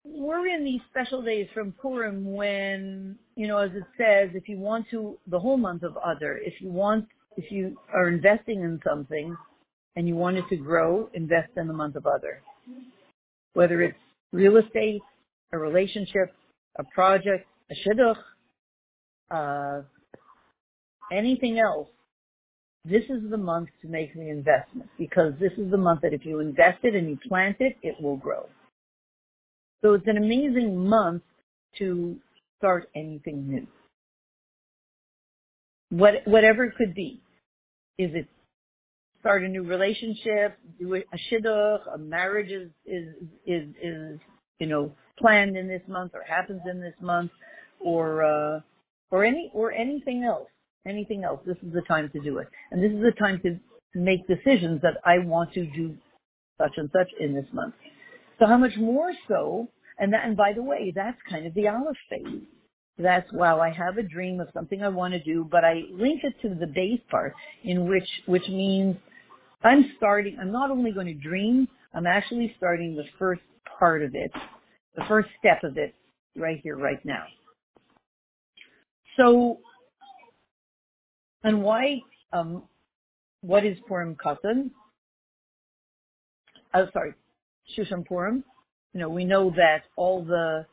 we're 0.05 0.47
in 0.47 0.63
these 0.63 0.81
special 0.89 1.21
days 1.21 1.47
from 1.53 1.73
Purim 1.81 2.33
when, 2.33 3.17
you 3.35 3.47
know, 3.47 3.57
as 3.57 3.71
it 3.73 3.83
says, 3.97 4.29
if 4.33 4.49
you 4.49 4.57
want 4.57 4.85
to, 4.91 5.17
the 5.27 5.39
whole 5.39 5.57
month 5.57 5.83
of 5.83 5.97
Adar, 5.97 6.37
if 6.37 6.59
you 6.59 6.69
want, 6.69 7.05
if 7.37 7.51
you 7.51 7.77
are 7.93 8.09
investing 8.09 8.61
in 8.61 8.79
something 8.87 9.35
and 9.95 10.07
you 10.07 10.15
want 10.15 10.37
it 10.37 10.45
to 10.49 10.55
grow, 10.55 11.09
invest 11.13 11.49
in 11.57 11.67
the 11.67 11.73
month 11.73 11.95
of 11.95 12.05
Adar. 12.05 12.41
Whether 13.53 13.81
it's 13.81 13.97
real 14.31 14.57
estate, 14.57 15.01
a 15.51 15.57
relationship, 15.57 16.33
a 16.77 16.83
project, 16.83 17.47
a 17.71 17.75
shidduch, 17.75 18.17
uh, 19.31 19.83
anything 21.11 21.59
else, 21.59 21.87
this 22.85 23.03
is 23.03 23.29
the 23.29 23.37
month 23.37 23.69
to 23.81 23.87
make 23.87 24.13
the 24.13 24.29
investment 24.29 24.89
because 24.97 25.33
this 25.39 25.53
is 25.57 25.71
the 25.71 25.77
month 25.77 26.01
that 26.01 26.13
if 26.13 26.25
you 26.25 26.39
invest 26.39 26.79
it 26.83 26.95
and 26.95 27.09
you 27.09 27.17
plant 27.27 27.57
it, 27.59 27.77
it 27.81 27.95
will 28.01 28.17
grow. 28.17 28.47
So 29.81 29.93
it's 29.93 30.07
an 30.07 30.17
amazing 30.17 30.77
month 30.77 31.23
to 31.79 32.17
start 32.57 32.89
anything 32.95 33.47
new. 33.47 33.67
What, 35.89 36.15
whatever 36.25 36.65
it 36.65 36.75
could 36.75 36.93
be. 36.93 37.21
Is 37.99 38.09
it 38.15 38.27
start 39.19 39.43
a 39.43 39.47
new 39.47 39.63
relationship, 39.63 40.57
do 40.77 40.95
a 40.95 41.01
shidduch, 41.31 41.79
a 41.93 41.97
marriage 41.97 42.51
is, 42.51 42.69
is, 42.85 43.07
is, 43.45 43.69
is, 43.81 44.19
you 44.59 44.67
know, 44.67 44.91
planned 45.19 45.57
in 45.57 45.67
this 45.67 45.81
month 45.87 46.11
or 46.13 46.23
happens 46.23 46.61
in 46.69 46.81
this 46.81 46.95
month 47.01 47.31
or, 47.79 48.23
uh, 48.23 48.59
or 49.11 49.23
any, 49.23 49.51
or 49.53 49.71
anything 49.71 50.23
else, 50.23 50.49
anything 50.87 51.23
else. 51.23 51.39
This 51.45 51.57
is 51.65 51.73
the 51.73 51.81
time 51.81 52.09
to 52.13 52.19
do 52.19 52.39
it. 52.39 52.47
And 52.71 52.83
this 52.83 52.91
is 52.91 53.01
the 53.01 53.11
time 53.19 53.39
to 53.43 53.59
make 53.95 54.27
decisions 54.27 54.81
that 54.81 54.97
I 55.05 55.19
want 55.19 55.53
to 55.53 55.65
do 55.67 55.95
such 56.59 56.73
and 56.77 56.89
such 56.91 57.09
in 57.19 57.33
this 57.33 57.45
month. 57.53 57.75
So 58.39 58.47
how 58.47 58.57
much 58.57 58.75
more 58.77 59.11
so, 59.27 59.67
and 59.99 60.13
that, 60.13 60.25
and 60.25 60.35
by 60.35 60.53
the 60.53 60.63
way, 60.63 60.91
that's 60.95 61.17
kind 61.29 61.45
of 61.45 61.53
the 61.53 61.67
Aleph 61.67 61.97
phase. 62.09 62.41
That's 62.97 63.31
wow, 63.33 63.59
I 63.59 63.71
have 63.71 63.97
a 63.97 64.03
dream 64.03 64.39
of 64.39 64.49
something 64.53 64.83
I 64.83 64.89
want 64.89 65.13
to 65.13 65.23
do, 65.23 65.47
but 65.49 65.65
I 65.65 65.81
link 65.91 66.21
it 66.23 66.35
to 66.43 66.53
the 66.53 66.67
base 66.67 66.99
part 67.09 67.33
in 67.63 67.89
which, 67.89 68.07
which 68.27 68.47
means 68.49 68.97
I'm 69.63 69.93
starting, 69.97 70.37
I'm 70.39 70.51
not 70.51 70.69
only 70.69 70.91
going 70.91 71.07
to 71.07 71.13
dream, 71.13 71.67
I'm 71.93 72.05
actually 72.05 72.53
starting 72.57 72.95
the 72.95 73.05
first 73.17 73.41
part 73.79 74.03
of 74.03 74.11
it, 74.13 74.31
the 74.95 75.03
first 75.07 75.29
step 75.39 75.63
of 75.63 75.77
it 75.77 75.95
right 76.35 76.59
here, 76.63 76.77
right 76.77 77.03
now. 77.03 77.23
So, 79.17 79.59
and 81.43 81.61
why, 81.61 81.99
um, 82.31 82.63
what 83.41 83.65
is 83.65 83.77
Purim 83.87 84.15
Katan? 84.15 84.71
Oh, 86.73 86.87
sorry, 86.93 87.13
Shushan 87.77 88.05
Purim. 88.05 88.43
You 88.93 89.01
know, 89.01 89.09
we 89.09 89.25
know 89.25 89.51
that 89.51 89.83
all 89.95 90.23
the, 90.23 90.65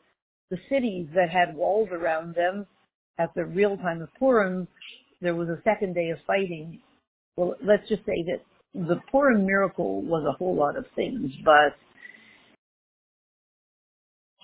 the 0.49 0.57
cities 0.69 1.07
that 1.15 1.29
had 1.29 1.55
walls 1.55 1.89
around 1.91 2.35
them 2.35 2.65
at 3.19 3.33
the 3.35 3.45
real 3.45 3.77
time 3.77 4.01
of 4.01 4.09
Purim, 4.17 4.67
there 5.21 5.35
was 5.35 5.49
a 5.49 5.61
second 5.63 5.93
day 5.93 6.09
of 6.09 6.17
fighting. 6.25 6.79
Well, 7.35 7.55
let's 7.63 7.87
just 7.87 8.05
say 8.05 8.23
that 8.27 8.41
the 8.73 8.99
Purim 9.11 9.45
miracle 9.45 10.01
was 10.01 10.25
a 10.27 10.31
whole 10.31 10.55
lot 10.55 10.77
of 10.77 10.85
things, 10.95 11.31
but 11.43 11.75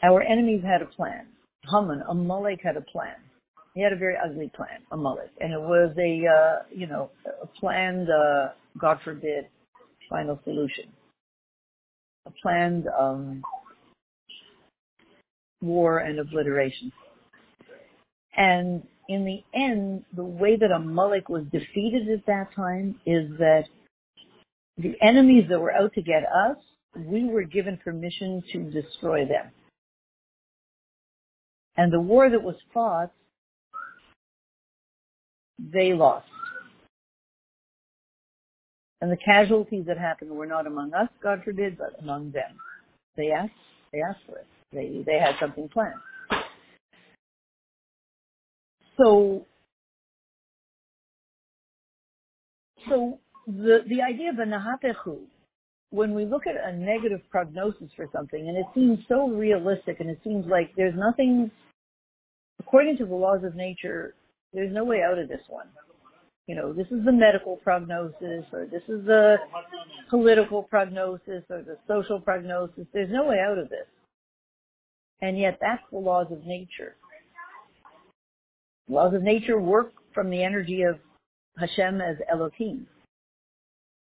our 0.04 0.22
enemies 0.22 0.64
had 0.64 0.82
a 0.82 0.86
plan. 0.86 1.28
Haman, 1.70 2.02
a 2.08 2.12
Amalek 2.12 2.60
had 2.64 2.78
a 2.78 2.82
plan. 2.82 3.16
He 3.74 3.82
had 3.84 3.94
a 3.94 3.98
very 3.98 4.16
ugly 4.18 4.52
plan, 4.56 4.80
A 4.92 4.96
Amalek, 4.96 5.30
and 5.40 5.54
it 5.54 5.62
was 5.62 5.96
a 6.00 6.26
uh, 6.26 6.64
you 6.74 6.88
know 6.88 7.12
a 7.42 7.46
planned, 7.46 8.10
uh, 8.10 8.50
God 8.80 9.00
forbid, 9.04 9.46
final 10.10 10.40
solution, 10.44 10.86
a 12.26 12.32
planned 12.42 12.88
um, 12.88 13.44
war 15.62 16.00
and 16.00 16.20
obliteration. 16.20 16.92
And 18.36 18.84
in 19.10 19.26
the 19.26 19.44
end, 19.54 20.06
the 20.16 20.24
way 20.24 20.56
that 20.56 20.72
a 20.72 20.76
Amalek 20.76 21.30
was 21.30 21.44
defeated 21.52 22.10
at 22.10 22.26
that 22.26 22.48
time 22.56 23.00
is 23.06 23.30
that 23.38 23.66
the 24.78 24.96
enemies 25.02 25.46
that 25.50 25.60
were 25.60 25.74
out 25.74 25.94
to 25.94 26.02
get 26.02 26.24
us, 26.24 26.58
we 26.96 27.26
were 27.26 27.44
given 27.44 27.78
permission 27.84 28.44
to 28.54 28.72
destroy 28.72 29.26
them. 29.26 29.52
And 31.78 31.94
the 31.94 32.02
war 32.02 32.30
that 32.30 32.42
was 32.42 32.56
fought, 32.74 33.12
they 35.60 35.94
lost. 35.94 36.28
And 39.00 39.12
the 39.12 39.18
casualties 39.18 39.86
that 39.88 39.98
happened 39.98 40.32
were 40.32 40.48
not 40.48 40.66
among 40.66 40.94
us, 40.94 41.08
God 41.22 41.44
forbid, 41.46 41.78
but 41.78 41.94
among 42.02 42.32
them. 42.32 42.58
They 43.16 43.32
asked, 43.32 43.52
they 43.94 44.02
asked 44.02 44.22
for 44.26 44.38
it. 44.38 44.48
They, 44.74 45.04
they 45.06 45.20
had 45.20 45.36
something 45.40 45.70
planned. 45.70 45.94
So, 48.98 49.46
so 52.90 53.20
the, 53.46 53.80
the 53.88 54.02
idea 54.02 54.32
of 54.32 54.40
a 54.40 54.46
nahatechu, 54.46 55.20
when 55.92 56.14
we 56.14 56.26
look 56.26 56.44
at 56.48 56.56
a 56.62 56.76
negative 56.76 57.22
prognosis 57.30 57.90
for 57.96 58.08
something, 58.12 58.48
and 58.48 58.58
it 58.58 58.66
seems 58.74 59.00
so 59.08 59.30
realistic, 59.30 60.00
and 60.00 60.10
it 60.10 60.20
seems 60.24 60.46
like 60.48 60.72
there's 60.76 60.96
nothing, 60.98 61.52
according 62.68 62.98
to 62.98 63.06
the 63.06 63.16
laws 63.16 63.44
of 63.46 63.56
nature, 63.56 64.14
there's 64.54 64.74
no 64.74 64.84
way 64.84 65.02
out 65.02 65.18
of 65.18 65.30
this 65.30 65.42
one. 65.48 65.68
You 66.48 66.56
know, 66.56 66.74
this 66.74 66.88
is 66.88 67.04
the 67.06 67.12
medical 67.12 67.58
prognosis, 67.58 68.46
or 68.52 68.66
this 68.72 68.84
is 68.88 69.06
the 69.06 69.38
political 70.10 70.64
prognosis, 70.64 71.44
or 71.50 71.62
the 71.62 71.78
social 71.88 72.20
prognosis. 72.20 72.86
There's 72.94 73.12
no 73.12 73.26
way 73.26 73.38
out 73.40 73.58
of 73.58 73.70
this. 73.70 73.88
And 75.22 75.38
yet 75.38 75.58
that's 75.60 75.82
the 75.92 75.98
laws 75.98 76.28
of 76.32 76.46
nature. 76.46 76.96
Laws 78.90 79.14
of 79.14 79.24
nature 79.24 79.60
work 79.60 79.92
from 80.14 80.30
the 80.30 80.44
energy 80.44 80.84
of 80.84 81.00
Hashem 81.58 82.02
as 82.02 82.18
Elohim 82.32 82.88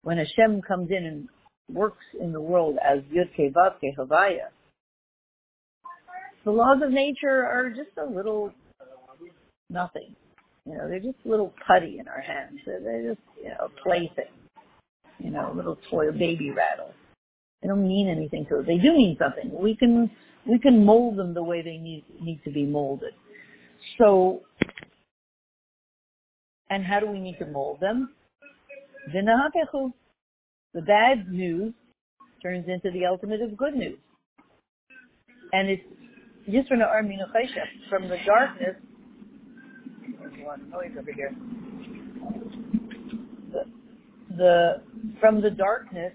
when 0.03 0.19
Hashem 0.19 0.63
comes 0.63 0.91
in 0.91 1.05
and 1.05 1.29
works 1.69 2.05
in 2.21 2.33
the 2.33 2.41
world 2.41 2.77
as 2.85 3.01
Yud 3.15 3.53
Vav 3.53 3.75
Havaya, 3.99 4.49
the 6.49 6.55
laws 6.55 6.81
of 6.83 6.91
nature 6.91 7.45
are 7.45 7.69
just 7.69 7.91
a 7.99 8.07
little 8.11 8.51
nothing. 9.69 10.17
You 10.65 10.79
know, 10.79 10.89
they're 10.89 10.99
just 10.99 11.19
little 11.27 11.53
putty 11.67 11.99
in 11.99 12.09
our 12.09 12.23
hands. 12.23 12.59
They're, 12.65 12.81
they're 12.81 13.11
just, 13.11 13.21
you 13.37 13.51
know, 13.51 13.67
a 13.67 13.83
plaything. 13.83 14.33
You 15.19 15.31
know, 15.31 15.53
a 15.53 15.55
little 15.55 15.77
toy, 15.91 16.09
a 16.09 16.13
baby 16.13 16.51
rattle. 16.51 16.95
They 17.61 17.69
don't 17.69 17.87
mean 17.87 18.09
anything 18.09 18.47
to 18.47 18.61
us. 18.61 18.65
They 18.67 18.79
do 18.79 18.95
mean 18.95 19.19
something. 19.19 19.51
We 19.53 19.77
can, 19.77 20.11
we 20.47 20.59
can 20.59 20.87
mold 20.87 21.19
them 21.19 21.35
the 21.35 21.43
way 21.43 21.61
they 21.61 21.77
need, 21.77 22.07
need 22.19 22.41
to 22.45 22.51
be 22.51 22.65
molded. 22.65 23.13
So, 23.99 24.41
and 26.71 26.83
how 26.83 26.99
do 26.99 27.11
we 27.11 27.21
need 27.21 27.39
to 27.41 27.47
mold 27.47 27.81
them? 27.81 28.15
The 29.13 30.81
bad 30.81 31.29
news 31.31 31.75
turns 32.43 32.65
into 32.69 32.91
the 32.91 33.05
ultimate 33.05 33.43
of 33.43 33.55
good 33.55 33.75
news. 33.75 33.99
And 35.53 35.69
it's 35.69 35.83
From 37.91 38.09
the 38.09 38.17
darkness. 38.25 38.77
There's 40.19 40.33
a 40.41 40.47
lot 40.47 40.61
of 40.61 40.69
noise 40.69 40.93
over 40.99 41.13
here. 41.13 41.35
The, 44.37 44.83
from 45.21 45.43
the 45.43 45.51
darkness, 45.51 46.13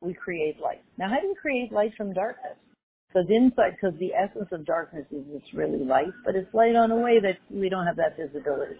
we 0.00 0.14
create 0.14 0.60
light. 0.60 0.82
Now, 0.98 1.08
how 1.10 1.20
do 1.20 1.26
you 1.26 1.34
create 1.40 1.72
light 1.72 1.92
from 1.96 2.12
darkness? 2.14 2.56
Because 3.08 3.28
inside, 3.28 3.76
because 3.80 3.98
the 4.00 4.12
essence 4.14 4.48
of 4.50 4.64
darkness 4.64 5.06
is 5.10 5.24
it's 5.30 5.54
really 5.54 5.84
light, 5.84 6.12
but 6.24 6.34
it's 6.34 6.52
light 6.54 6.74
on 6.74 6.90
a 6.90 6.96
way 6.96 7.20
that 7.20 7.38
we 7.50 7.68
don't 7.68 7.86
have 7.86 7.96
that 7.96 8.16
visibility. 8.16 8.76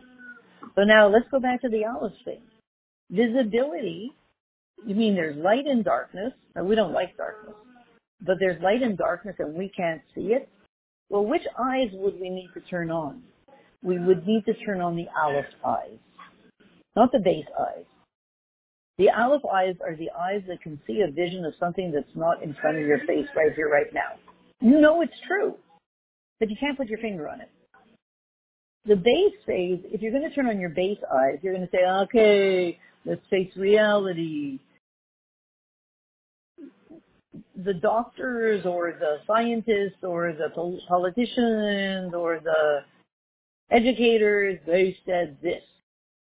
So 0.74 0.82
now 0.82 1.08
let's 1.08 1.26
go 1.30 1.40
back 1.40 1.60
to 1.62 1.68
the 1.68 1.84
Aleph 1.84 2.12
thing. 2.24 2.40
Visibility, 3.10 4.12
you 4.86 4.94
mean 4.94 5.14
there's 5.14 5.36
light 5.36 5.66
in 5.66 5.82
darkness. 5.82 6.32
We 6.60 6.74
don't 6.74 6.92
like 6.92 7.16
darkness, 7.16 7.54
but 8.20 8.36
there's 8.40 8.60
light 8.62 8.82
in 8.82 8.96
darkness 8.96 9.36
and 9.38 9.54
we 9.54 9.68
can't 9.68 10.00
see 10.14 10.32
it. 10.32 10.48
Well, 11.10 11.26
which 11.26 11.42
eyes 11.58 11.88
would 11.92 12.20
we 12.20 12.30
need 12.30 12.50
to 12.54 12.60
turn 12.62 12.90
on? 12.90 13.22
We 13.82 13.98
would 13.98 14.26
need 14.26 14.44
to 14.46 14.54
turn 14.64 14.80
on 14.80 14.96
the 14.96 15.06
Aleph 15.22 15.46
eyes, 15.64 15.98
not 16.96 17.12
the 17.12 17.20
base 17.20 17.46
eyes. 17.60 17.84
The 18.98 19.10
Aleph 19.10 19.44
eyes 19.46 19.76
are 19.86 19.96
the 19.96 20.10
eyes 20.18 20.42
that 20.48 20.62
can 20.62 20.80
see 20.86 21.02
a 21.02 21.10
vision 21.10 21.44
of 21.44 21.54
something 21.60 21.92
that's 21.92 22.14
not 22.16 22.42
in 22.42 22.54
front 22.60 22.78
of 22.78 22.84
your 22.86 23.00
face 23.00 23.26
right 23.36 23.52
here, 23.54 23.68
right 23.70 23.92
now. 23.94 24.18
You 24.60 24.80
know 24.80 25.02
it's 25.02 25.12
true. 25.26 25.56
but 26.40 26.50
you 26.50 26.56
can't 26.60 26.76
put 26.76 26.88
your 26.88 26.98
finger 26.98 27.28
on 27.28 27.40
it. 27.40 27.50
The 28.86 28.96
base 28.96 29.34
phase, 29.46 29.80
if 29.92 30.02
you're 30.02 30.12
going 30.12 30.28
to 30.28 30.34
turn 30.34 30.46
on 30.46 30.60
your 30.60 30.70
base 30.70 30.98
eyes, 31.12 31.38
you're 31.42 31.54
going 31.54 31.66
to 31.66 31.72
say, 31.72 31.84
okay, 32.04 32.78
let's 33.06 33.22
face 33.30 33.50
reality. 33.56 34.58
The 37.56 37.74
doctors 37.74 38.66
or 38.66 38.96
the 38.98 39.18
scientists 39.26 40.02
or 40.02 40.32
the 40.32 40.48
politicians 40.88 42.12
or 42.14 42.40
the 42.42 42.80
educators, 43.70 44.58
they 44.66 44.96
said 45.06 45.36
this. 45.42 45.62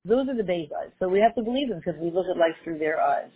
Those 0.05 0.29
are 0.29 0.35
the 0.35 0.43
base 0.43 0.69
eyes. 0.81 0.91
So 0.99 1.09
we 1.09 1.19
have 1.19 1.35
to 1.35 1.41
believe 1.41 1.69
them 1.69 1.81
because 1.83 1.99
we 1.99 2.09
look 2.09 2.27
at 2.31 2.37
life 2.37 2.55
through 2.63 2.79
their 2.79 3.01
eyes. 3.01 3.31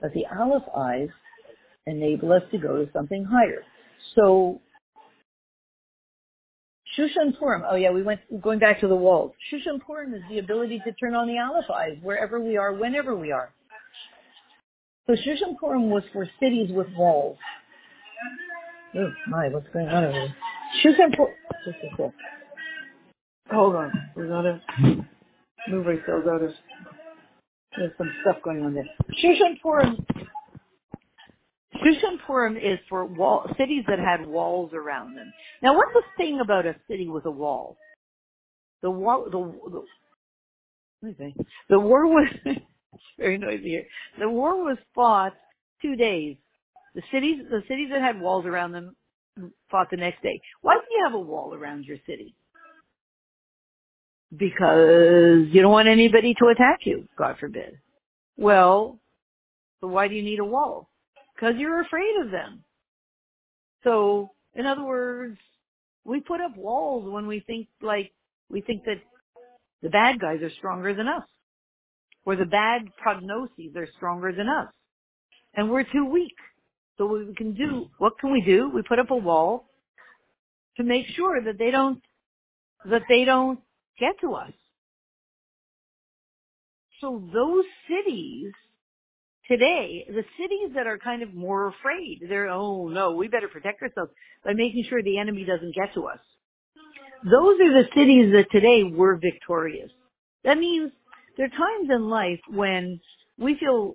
But 0.00 0.12
the 0.12 0.26
Aleph 0.26 0.64
eyes 0.76 1.08
enable 1.86 2.32
us 2.32 2.42
to 2.50 2.58
go 2.58 2.84
to 2.84 2.92
something 2.92 3.24
higher. 3.24 3.62
So 4.14 4.60
Shushan 6.98 7.38
Purim. 7.38 7.62
Oh 7.68 7.76
yeah, 7.76 7.90
we 7.90 8.02
went 8.02 8.20
going 8.42 8.58
back 8.58 8.80
to 8.80 8.88
the 8.88 8.96
walls. 8.96 9.32
Shushan 9.50 9.80
Purim 9.80 10.12
is 10.12 10.22
the 10.28 10.38
ability 10.38 10.80
to 10.84 10.92
turn 10.92 11.14
on 11.14 11.26
the 11.26 11.38
Aleph 11.38 11.70
eyes 11.70 11.96
wherever 12.02 12.40
we 12.40 12.56
are, 12.56 12.74
whenever 12.74 13.16
we 13.16 13.32
are. 13.32 13.52
So 15.06 15.14
Shushan 15.14 15.56
was 15.60 16.02
for 16.12 16.28
cities 16.38 16.70
with 16.70 16.86
walls. 16.96 17.38
Oh 18.94 19.10
my, 19.28 19.48
what's 19.48 19.66
going 19.72 19.88
on 19.88 20.04
over 20.04 20.12
here? 20.12 20.34
Shushan 20.84 21.10
Just 21.64 21.78
a 21.78 21.96
sec. 21.96 22.12
Hold 23.50 23.74
on, 23.74 23.92
we 24.16 24.28
gotta 24.28 24.60
move 25.68 25.86
ourselves 25.86 26.26
out 26.28 26.42
of. 26.42 26.50
There's 27.76 27.92
some 27.98 28.12
stuff 28.22 28.36
going 28.44 28.62
on 28.62 28.74
there. 28.74 28.88
Shushan 31.76 32.18
Purim 32.26 32.56
is 32.56 32.78
for 32.88 33.04
wall, 33.04 33.46
cities 33.58 33.84
that 33.88 33.98
had 33.98 34.26
walls 34.26 34.72
around 34.72 35.16
them. 35.16 35.32
Now, 35.62 35.76
what's 35.76 35.92
the 35.94 36.02
thing 36.16 36.40
about 36.40 36.66
a 36.66 36.76
city 36.88 37.08
with 37.08 37.24
a 37.26 37.30
wall? 37.30 37.76
The 38.82 38.90
wall, 38.90 39.24
the, 39.24 39.84
the, 41.02 41.32
the 41.68 41.80
war 41.80 42.06
was, 42.06 42.28
very 43.18 43.38
noisy 43.38 43.68
here. 43.68 43.84
The 44.18 44.28
war 44.28 44.64
was 44.64 44.78
fought 44.94 45.32
two 45.80 45.96
days. 45.96 46.36
The 46.94 47.02
cities, 47.12 47.38
the 47.50 47.62
cities 47.68 47.88
that 47.90 48.02
had 48.02 48.20
walls 48.20 48.44
around 48.44 48.72
them 48.72 48.96
fought 49.70 49.88
the 49.90 49.96
next 49.96 50.22
day. 50.22 50.40
Why 50.60 50.74
do 50.74 50.94
you 50.94 51.04
have 51.04 51.14
a 51.14 51.18
wall 51.18 51.54
around 51.54 51.84
your 51.84 51.98
city? 52.06 52.34
Because 54.36 55.48
you 55.50 55.60
don't 55.62 55.72
want 55.72 55.88
anybody 55.88 56.34
to 56.34 56.48
attack 56.48 56.80
you, 56.84 57.08
God 57.18 57.36
forbid. 57.38 57.78
Well, 58.36 58.98
so 59.80 59.88
why 59.88 60.08
do 60.08 60.14
you 60.14 60.22
need 60.22 60.38
a 60.38 60.44
wall? 60.44 60.88
because 61.42 61.56
you're 61.58 61.80
afraid 61.80 62.14
of 62.24 62.30
them. 62.30 62.62
So, 63.84 64.30
in 64.54 64.64
other 64.66 64.84
words, 64.84 65.38
we 66.04 66.20
put 66.20 66.40
up 66.40 66.56
walls 66.56 67.10
when 67.10 67.26
we 67.26 67.40
think 67.40 67.66
like, 67.80 68.12
we 68.48 68.60
think 68.60 68.84
that 68.84 69.00
the 69.82 69.88
bad 69.88 70.20
guys 70.20 70.40
are 70.42 70.50
stronger 70.58 70.94
than 70.94 71.08
us. 71.08 71.24
Or 72.24 72.36
the 72.36 72.44
bad 72.44 72.82
prognoses 73.04 73.76
are 73.76 73.88
stronger 73.96 74.32
than 74.32 74.48
us. 74.48 74.68
And 75.54 75.70
we're 75.70 75.84
too 75.84 76.04
weak. 76.04 76.34
So 76.98 77.06
what 77.06 77.26
we 77.26 77.34
can 77.34 77.54
do, 77.54 77.88
what 77.98 78.18
can 78.18 78.32
we 78.32 78.42
do? 78.42 78.70
We 78.72 78.82
put 78.82 78.98
up 78.98 79.10
a 79.10 79.16
wall 79.16 79.68
to 80.76 80.84
make 80.84 81.06
sure 81.16 81.42
that 81.42 81.58
they 81.58 81.70
don't, 81.70 82.00
that 82.84 83.02
they 83.08 83.24
don't 83.24 83.58
get 83.98 84.20
to 84.20 84.34
us. 84.34 84.52
So 87.00 87.22
those 87.32 87.64
cities 87.88 88.52
today, 89.48 90.06
the 90.08 90.24
cities 90.38 90.74
that 90.76 90.86
are 90.86 90.98
kind 90.98 91.22
of 91.22 91.34
more 91.34 91.68
afraid, 91.68 92.20
they're, 92.28 92.48
oh 92.48 92.88
no, 92.88 93.12
we 93.12 93.28
better 93.28 93.48
protect 93.48 93.82
ourselves 93.82 94.12
by 94.44 94.52
making 94.54 94.84
sure 94.88 95.02
the 95.02 95.18
enemy 95.18 95.44
doesn't 95.44 95.74
get 95.74 95.92
to 95.94 96.06
us. 96.06 96.20
Those 97.24 97.60
are 97.60 97.82
the 97.82 97.88
cities 97.94 98.32
that 98.32 98.46
today 98.50 98.84
were 98.84 99.16
victorious. 99.16 99.90
That 100.44 100.58
means 100.58 100.92
there 101.36 101.46
are 101.46 101.48
times 101.48 101.90
in 101.90 102.08
life 102.08 102.40
when 102.48 103.00
we 103.38 103.56
feel 103.58 103.94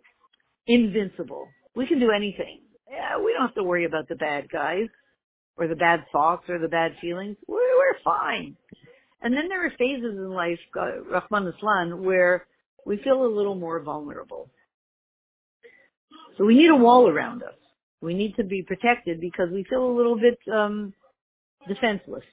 invincible. 0.65 1.47
We 1.75 1.87
can 1.87 1.99
do 1.99 2.11
anything. 2.11 2.61
Yeah, 2.89 3.17
we 3.23 3.33
don't 3.33 3.47
have 3.47 3.55
to 3.55 3.63
worry 3.63 3.85
about 3.85 4.07
the 4.07 4.15
bad 4.15 4.49
guys 4.49 4.87
or 5.57 5.67
the 5.67 5.75
bad 5.75 6.05
thoughts 6.11 6.45
or 6.49 6.59
the 6.59 6.67
bad 6.67 6.93
feelings. 7.01 7.37
We're, 7.47 7.77
we're 7.77 7.99
fine. 8.03 8.55
And 9.21 9.35
then 9.35 9.49
there 9.49 9.65
are 9.65 9.71
phases 9.77 10.15
in 10.15 10.29
life, 10.29 10.59
uh, 10.79 11.01
Rachmana 11.11 11.51
Litzlan, 11.51 11.99
where 11.99 12.45
we 12.85 12.97
feel 13.03 13.25
a 13.25 13.27
little 13.27 13.55
more 13.55 13.81
vulnerable. 13.81 14.49
So 16.37 16.45
we 16.45 16.55
need 16.55 16.69
a 16.69 16.75
wall 16.75 17.09
around 17.09 17.43
us. 17.43 17.55
We 18.01 18.13
need 18.13 18.35
to 18.35 18.43
be 18.43 18.61
protected 18.61 19.19
because 19.19 19.49
we 19.51 19.65
feel 19.69 19.85
a 19.85 19.97
little 19.97 20.19
bit 20.19 20.37
um, 20.53 20.93
defenseless. 21.67 22.23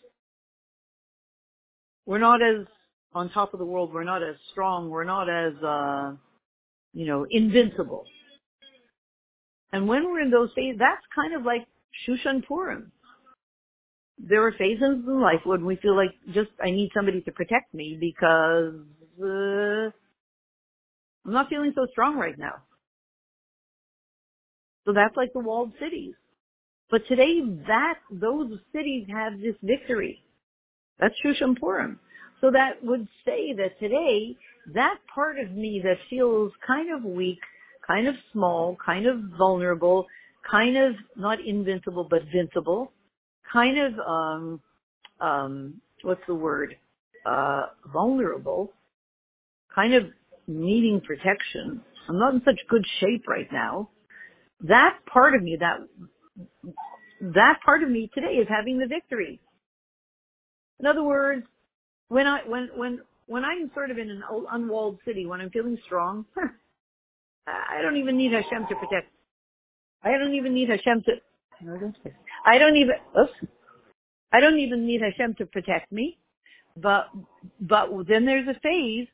We're 2.06 2.18
not 2.18 2.42
as 2.42 2.66
on 3.14 3.30
top 3.30 3.54
of 3.54 3.58
the 3.58 3.64
world. 3.64 3.92
We're 3.92 4.04
not 4.04 4.22
as 4.22 4.36
strong. 4.50 4.90
We're 4.90 5.04
not 5.04 5.28
as 5.28 5.54
uh, 5.62 6.12
you 6.92 7.06
know 7.06 7.26
invincible. 7.30 8.04
And 9.72 9.88
when 9.88 10.04
we're 10.04 10.20
in 10.20 10.30
those 10.30 10.50
phases, 10.54 10.78
that's 10.78 11.04
kind 11.14 11.34
of 11.34 11.44
like 11.44 11.66
Shushan 12.06 12.46
Purim. 12.46 12.92
There 14.18 14.46
are 14.46 14.52
phases 14.52 15.02
in 15.06 15.20
life 15.20 15.40
when 15.44 15.64
we 15.64 15.76
feel 15.76 15.96
like 15.96 16.12
just 16.32 16.50
I 16.62 16.70
need 16.70 16.90
somebody 16.94 17.20
to 17.22 17.32
protect 17.32 17.74
me 17.74 17.98
because 18.00 18.74
uh, 19.20 19.90
I'm 21.26 21.32
not 21.32 21.48
feeling 21.48 21.72
so 21.74 21.86
strong 21.90 22.16
right 22.16 22.38
now. 22.38 22.62
So 24.84 24.92
that's 24.92 25.16
like 25.16 25.32
the 25.32 25.40
walled 25.40 25.72
cities. 25.80 26.14
But 26.90 27.06
today 27.08 27.40
that, 27.66 27.98
those 28.10 28.58
cities 28.72 29.06
have 29.10 29.40
this 29.40 29.56
victory. 29.62 30.22
That's 31.00 31.14
Shushan 31.24 31.58
Purim. 31.58 31.98
So 32.44 32.50
that 32.50 32.84
would 32.84 33.08
say 33.24 33.54
that 33.54 33.80
today, 33.80 34.36
that 34.74 34.96
part 35.14 35.38
of 35.38 35.52
me 35.52 35.80
that 35.82 35.96
feels 36.10 36.52
kind 36.66 36.94
of 36.94 37.02
weak, 37.02 37.38
kind 37.86 38.06
of 38.06 38.14
small, 38.34 38.76
kind 38.84 39.06
of 39.06 39.16
vulnerable, 39.38 40.06
kind 40.50 40.76
of 40.76 40.94
not 41.16 41.38
invincible 41.40 42.06
but 42.10 42.20
vincible, 42.28 42.88
kind 43.50 43.78
of 43.78 43.98
um 44.00 44.60
um 45.22 45.80
what's 46.02 46.20
the 46.26 46.34
word? 46.34 46.76
Uh 47.24 47.68
vulnerable, 47.90 48.74
kind 49.74 49.94
of 49.94 50.04
needing 50.46 51.00
protection. 51.00 51.80
I'm 52.10 52.18
not 52.18 52.34
in 52.34 52.42
such 52.44 52.60
good 52.68 52.84
shape 53.00 53.26
right 53.26 53.50
now 53.50 53.88
that 54.64 54.98
part 55.10 55.34
of 55.34 55.42
me, 55.42 55.56
that, 55.60 55.78
that 57.20 57.60
part 57.64 57.82
of 57.82 57.90
me 57.90 58.10
today 58.14 58.34
is 58.34 58.48
having 58.50 58.78
the 58.78 58.86
victory. 58.86 59.40
In 60.80 60.86
other 60.86 61.02
words, 61.02 61.44
when 62.08 62.26
I, 62.26 62.40
when, 62.46 62.70
when, 62.76 63.00
when 63.26 63.44
I'm 63.44 63.70
sort 63.74 63.90
of 63.90 63.98
in 63.98 64.10
an 64.10 64.22
unwalled 64.52 64.98
city, 65.04 65.26
when 65.26 65.40
I'm 65.40 65.50
feeling 65.50 65.78
strong, 65.84 66.26
I 67.46 67.82
don't 67.82 67.96
even 67.96 68.16
need 68.16 68.32
Hashem 68.32 68.66
to 68.68 68.74
protect. 68.76 69.10
I 70.02 70.18
don't 70.18 70.34
even 70.34 70.54
need 70.54 70.68
Hashem 70.68 71.02
to, 71.02 71.12
I 72.44 72.58
don't 72.58 72.76
even, 72.76 72.94
oops, 73.18 73.32
I 74.32 74.40
don't 74.40 74.58
even 74.58 74.86
need 74.86 75.00
Hashem 75.02 75.34
to 75.36 75.46
protect 75.46 75.90
me. 75.92 76.18
But, 76.76 77.08
but 77.60 77.88
then 78.08 78.24
there's 78.24 78.48
a 78.48 78.58
phase, 78.60 79.06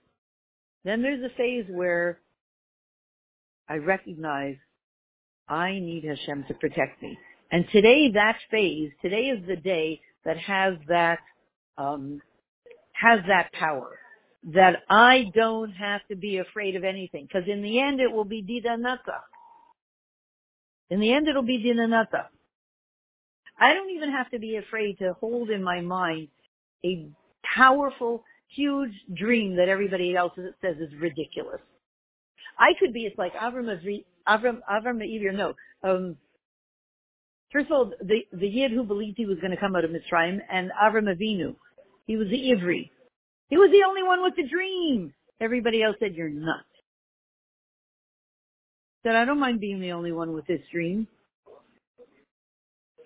then 0.85 1.03
there's 1.03 1.23
a 1.23 1.35
phase 1.37 1.67
where 1.69 2.19
I 3.69 3.77
recognize 3.77 4.57
I 5.49 5.73
need 5.73 6.05
Hashem 6.05 6.45
to 6.49 6.55
protect 6.55 7.03
me. 7.03 7.19
And 7.53 7.67
today, 7.73 8.13
that 8.15 8.39
phase, 8.51 8.93
today 9.03 9.25
is 9.27 9.47
the 9.47 9.57
day 9.57 10.01
that 10.25 10.39
has 10.39 10.75
that, 10.89 11.19
um, 11.77 12.23
has 13.01 13.21
that 13.29 13.53
power. 13.53 13.99
That 14.55 14.85
I 14.89 15.31
don't 15.35 15.73
have 15.73 16.01
to 16.09 16.17
be 16.17 16.39
afraid 16.39 16.75
of 16.75 16.85
anything. 16.85 17.27
Because 17.27 17.47
in 17.47 17.63
the 17.63 17.79
end, 17.79 18.01
it 18.01 18.11
will 18.11 18.25
be 18.25 18.43
Didan 18.43 18.81
Natzach. 18.81 19.21
In 20.89 20.99
the 20.99 21.13
end, 21.13 21.29
it'll 21.29 21.43
be 21.43 21.59
Didan 21.59 21.91
Natzach. 21.91 22.29
I 23.59 23.75
don't 23.75 23.91
even 23.91 24.11
have 24.11 24.31
to 24.31 24.39
be 24.39 24.57
afraid 24.57 24.99
to 25.01 25.15
hold 25.21 25.51
in 25.51 25.63
my 25.63 25.83
mind 25.83 26.29
a 26.85 27.11
powerful, 27.55 28.25
huge 28.49 28.95
dream 29.15 29.57
that 29.57 29.69
everybody 29.69 30.17
else 30.17 30.33
says 30.63 30.77
is 30.79 30.89
ridiculous. 30.99 31.61
I 32.59 32.73
could 32.79 32.95
be, 32.95 33.05
it's 33.05 33.19
like 33.19 33.35
Avram, 33.35 33.69
Avram, 34.27 34.59
Avram 34.71 34.97
Meir, 34.97 35.33
no. 35.33 35.55
Um, 35.83 36.17
first 37.53 37.67
of 37.67 37.73
all, 37.73 37.93
the, 38.03 38.21
the 38.33 38.49
Yid 38.49 38.73
who 38.73 38.85
believed 38.85 39.19
he 39.19 39.27
was 39.27 39.39
going 39.39 39.51
to 39.51 39.57
come 39.57 39.77
out 39.77 39.85
of 39.85 39.91
Mitzrayim 39.91 40.39
and 40.51 40.71
Avram 40.83 41.15
Avinu. 41.15 41.55
He 42.11 42.17
was 42.17 42.27
the 42.27 42.43
Ivri. 42.51 42.91
He 43.51 43.57
was 43.57 43.71
the 43.71 43.87
only 43.89 44.03
one 44.03 44.21
with 44.25 44.35
the 44.35 44.43
dream. 44.43 45.15
Everybody 45.41 45.81
else 45.81 45.95
said, 46.01 46.17
you're 46.17 46.29
nuts. 46.29 46.67
Said, 49.05 49.15
I 49.15 49.25
don't 49.25 49.39
mind 49.39 49.61
being 49.61 49.79
the 49.81 49.93
only 49.93 50.11
one 50.11 50.33
with 50.33 50.45
this 50.49 50.59
dream. 50.73 51.07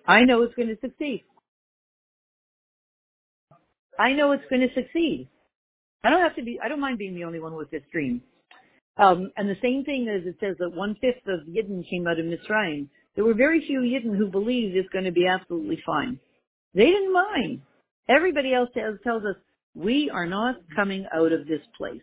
I 0.07 0.21
know 0.21 0.41
it's 0.41 0.55
going 0.55 0.69
to 0.69 0.77
succeed. 0.81 1.23
I 3.99 4.13
know 4.13 4.31
it's 4.31 4.49
going 4.49 4.67
to 4.67 4.73
succeed. 4.73 5.29
I 6.03 6.09
don't 6.09 6.23
have 6.23 6.35
to 6.37 6.43
be, 6.43 6.59
I 6.65 6.67
don't 6.67 6.81
mind 6.81 6.97
being 6.97 7.13
the 7.13 7.25
only 7.25 7.39
one 7.39 7.53
with 7.53 7.69
this 7.69 7.83
dream. 7.91 8.23
Um, 8.97 9.29
and 9.37 9.47
the 9.47 9.61
same 9.61 9.83
thing 9.83 10.07
as 10.09 10.25
it 10.25 10.37
says 10.39 10.55
that 10.57 10.75
one 10.75 10.95
fifth 10.99 11.27
of 11.27 11.41
Yidden 11.47 11.87
came 11.87 12.07
out 12.07 12.17
of 12.17 12.25
Mitzrayim. 12.25 12.87
There 13.13 13.23
were 13.23 13.35
very 13.35 13.63
few 13.67 13.81
Yidden 13.81 14.17
who 14.17 14.31
believed 14.31 14.75
it's 14.75 14.89
going 14.89 15.05
to 15.05 15.11
be 15.11 15.27
absolutely 15.27 15.77
fine. 15.85 16.19
They 16.73 16.87
didn't 16.87 17.13
mind. 17.13 17.61
Everybody 18.07 18.53
else 18.53 18.69
tells, 18.73 19.23
us, 19.23 19.35
we 19.73 20.09
are 20.09 20.25
not 20.25 20.55
coming 20.75 21.05
out 21.13 21.31
of 21.31 21.47
this 21.47 21.61
place. 21.77 22.01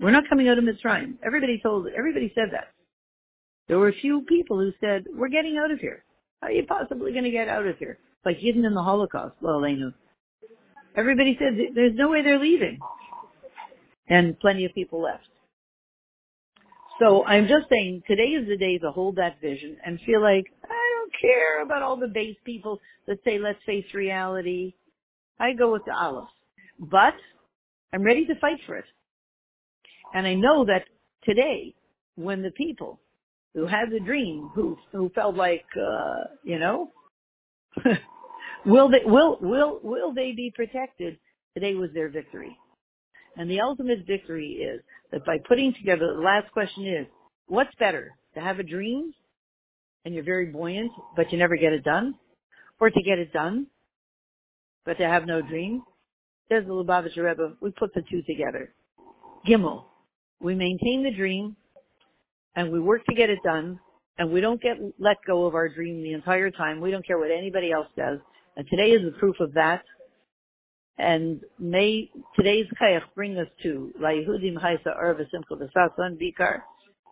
We're 0.00 0.10
not 0.10 0.28
coming 0.28 0.48
out 0.48 0.58
of 0.58 0.64
Mitzrayim. 0.64 1.14
Everybody 1.24 1.60
told, 1.62 1.86
everybody 1.96 2.32
said 2.34 2.48
that. 2.52 2.68
There 3.68 3.78
were 3.78 3.88
a 3.88 4.00
few 4.00 4.22
people 4.22 4.58
who 4.58 4.72
said, 4.80 5.04
we're 5.14 5.28
getting 5.28 5.56
out 5.62 5.70
of 5.70 5.78
here. 5.78 6.04
How 6.40 6.48
are 6.48 6.52
you 6.52 6.64
possibly 6.66 7.12
going 7.12 7.24
to 7.24 7.30
get 7.30 7.48
out 7.48 7.66
of 7.66 7.76
here? 7.78 7.98
Like 8.24 8.38
hidden 8.38 8.64
in 8.64 8.74
the 8.74 8.82
Holocaust. 8.82 9.36
Well, 9.40 9.60
they 9.60 9.74
knew. 9.74 9.92
Everybody 10.96 11.36
said, 11.38 11.56
there's 11.74 11.94
no 11.94 12.08
way 12.08 12.22
they're 12.22 12.40
leaving. 12.40 12.78
And 14.08 14.38
plenty 14.40 14.64
of 14.64 14.74
people 14.74 15.02
left. 15.02 15.28
So 16.98 17.24
I'm 17.24 17.46
just 17.46 17.66
saying, 17.70 18.02
today 18.08 18.30
is 18.30 18.48
the 18.48 18.56
day 18.56 18.78
to 18.78 18.90
hold 18.90 19.16
that 19.16 19.40
vision 19.40 19.76
and 19.84 20.00
feel 20.04 20.20
like, 20.20 20.46
care 21.20 21.62
about 21.62 21.82
all 21.82 21.96
the 21.96 22.08
base 22.08 22.36
people 22.44 22.80
that 23.06 23.18
say, 23.24 23.38
let's 23.38 23.58
face 23.64 23.86
reality. 23.94 24.74
I 25.38 25.52
go 25.52 25.72
with 25.72 25.84
the 25.86 25.94
Aleph. 25.94 26.28
But 26.78 27.14
I'm 27.92 28.02
ready 28.02 28.26
to 28.26 28.34
fight 28.40 28.58
for 28.66 28.76
it. 28.76 28.84
And 30.14 30.26
I 30.26 30.34
know 30.34 30.64
that 30.66 30.84
today, 31.24 31.74
when 32.16 32.42
the 32.42 32.50
people 32.50 33.00
who 33.54 33.66
had 33.66 33.90
the 33.90 34.00
dream, 34.00 34.50
who 34.54 34.76
who 34.92 35.10
felt 35.10 35.36
like, 35.36 35.64
uh, 35.76 36.24
you 36.44 36.58
know, 36.58 36.90
will 38.66 38.90
they 38.90 39.02
will 39.04 39.38
will 39.40 39.80
will 39.82 40.12
they 40.12 40.32
be 40.32 40.52
protected? 40.54 41.18
Today 41.54 41.74
was 41.74 41.90
their 41.92 42.08
victory. 42.08 42.56
And 43.36 43.50
the 43.50 43.60
ultimate 43.60 44.06
victory 44.06 44.52
is 44.52 44.80
that 45.12 45.24
by 45.24 45.38
putting 45.46 45.72
together, 45.74 46.14
the 46.14 46.20
last 46.20 46.52
question 46.52 46.86
is, 46.86 47.06
what's 47.46 47.74
better? 47.78 48.12
To 48.34 48.40
have 48.40 48.58
a 48.58 48.64
dream 48.64 49.12
and 50.04 50.14
you're 50.14 50.24
very 50.24 50.46
buoyant, 50.46 50.92
but 51.16 51.30
you 51.32 51.38
never 51.38 51.56
get 51.56 51.72
it 51.72 51.84
done? 51.84 52.14
Or 52.80 52.90
to 52.90 53.02
get 53.02 53.18
it 53.18 53.32
done, 53.32 53.66
but 54.84 54.96
to 54.98 55.06
have 55.06 55.26
no 55.26 55.42
dream? 55.42 55.82
Says 56.50 56.64
the 56.66 56.72
Lubavitcher 56.72 57.24
Rebbe, 57.24 57.54
we 57.60 57.70
put 57.70 57.94
the 57.94 58.02
two 58.10 58.22
together. 58.22 58.72
Gimel, 59.46 59.84
we 60.40 60.54
maintain 60.54 61.02
the 61.02 61.12
dream 61.12 61.56
and 62.56 62.72
we 62.72 62.80
work 62.80 63.04
to 63.06 63.14
get 63.14 63.30
it 63.30 63.38
done 63.44 63.78
and 64.18 64.30
we 64.30 64.40
don't 64.40 64.60
get 64.60 64.76
let 64.98 65.16
go 65.26 65.46
of 65.46 65.54
our 65.54 65.68
dream 65.68 66.02
the 66.02 66.12
entire 66.12 66.50
time. 66.50 66.80
We 66.80 66.90
don't 66.90 67.06
care 67.06 67.18
what 67.18 67.30
anybody 67.30 67.72
else 67.72 67.86
does. 67.96 68.18
And 68.56 68.66
today 68.68 68.90
is 68.90 69.02
the 69.02 69.18
proof 69.18 69.36
of 69.40 69.54
that. 69.54 69.82
And 70.98 71.40
may 71.58 72.10
today's 72.36 72.66
Chayach 72.80 73.04
bring 73.14 73.38
us 73.38 73.48
to 73.62 73.92
La 73.98 74.10
Yehudim 74.10 74.62
Haisa 74.62 74.94
Arva 74.94 75.24
Simcha 75.30 75.54
V'Satzon 75.54 76.20
Bikar. 76.20 76.60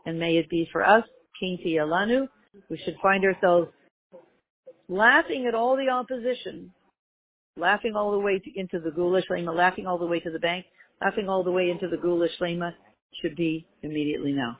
And 0.04 0.18
may 0.18 0.36
it 0.36 0.50
be 0.50 0.68
for 0.70 0.84
us, 0.86 1.04
Kinti 1.42 1.76
Alanu. 1.76 2.28
We 2.70 2.78
should 2.84 2.96
find 3.02 3.24
ourselves 3.24 3.68
laughing 4.88 5.46
at 5.46 5.54
all 5.54 5.76
the 5.76 5.90
opposition, 5.90 6.72
laughing 7.56 7.94
all 7.94 8.12
the 8.12 8.18
way 8.18 8.38
to, 8.38 8.58
into 8.58 8.80
the 8.80 8.90
Geula 8.90 9.22
Shlema, 9.30 9.54
laughing 9.54 9.86
all 9.86 9.98
the 9.98 10.06
way 10.06 10.20
to 10.20 10.30
the 10.30 10.38
bank, 10.38 10.66
laughing 11.02 11.28
all 11.28 11.44
the 11.44 11.50
way 11.50 11.70
into 11.70 11.88
the 11.88 11.96
Geula 11.96 12.28
Shlema 12.40 12.72
should 13.22 13.36
be 13.36 13.66
immediately 13.82 14.32
now. 14.32 14.58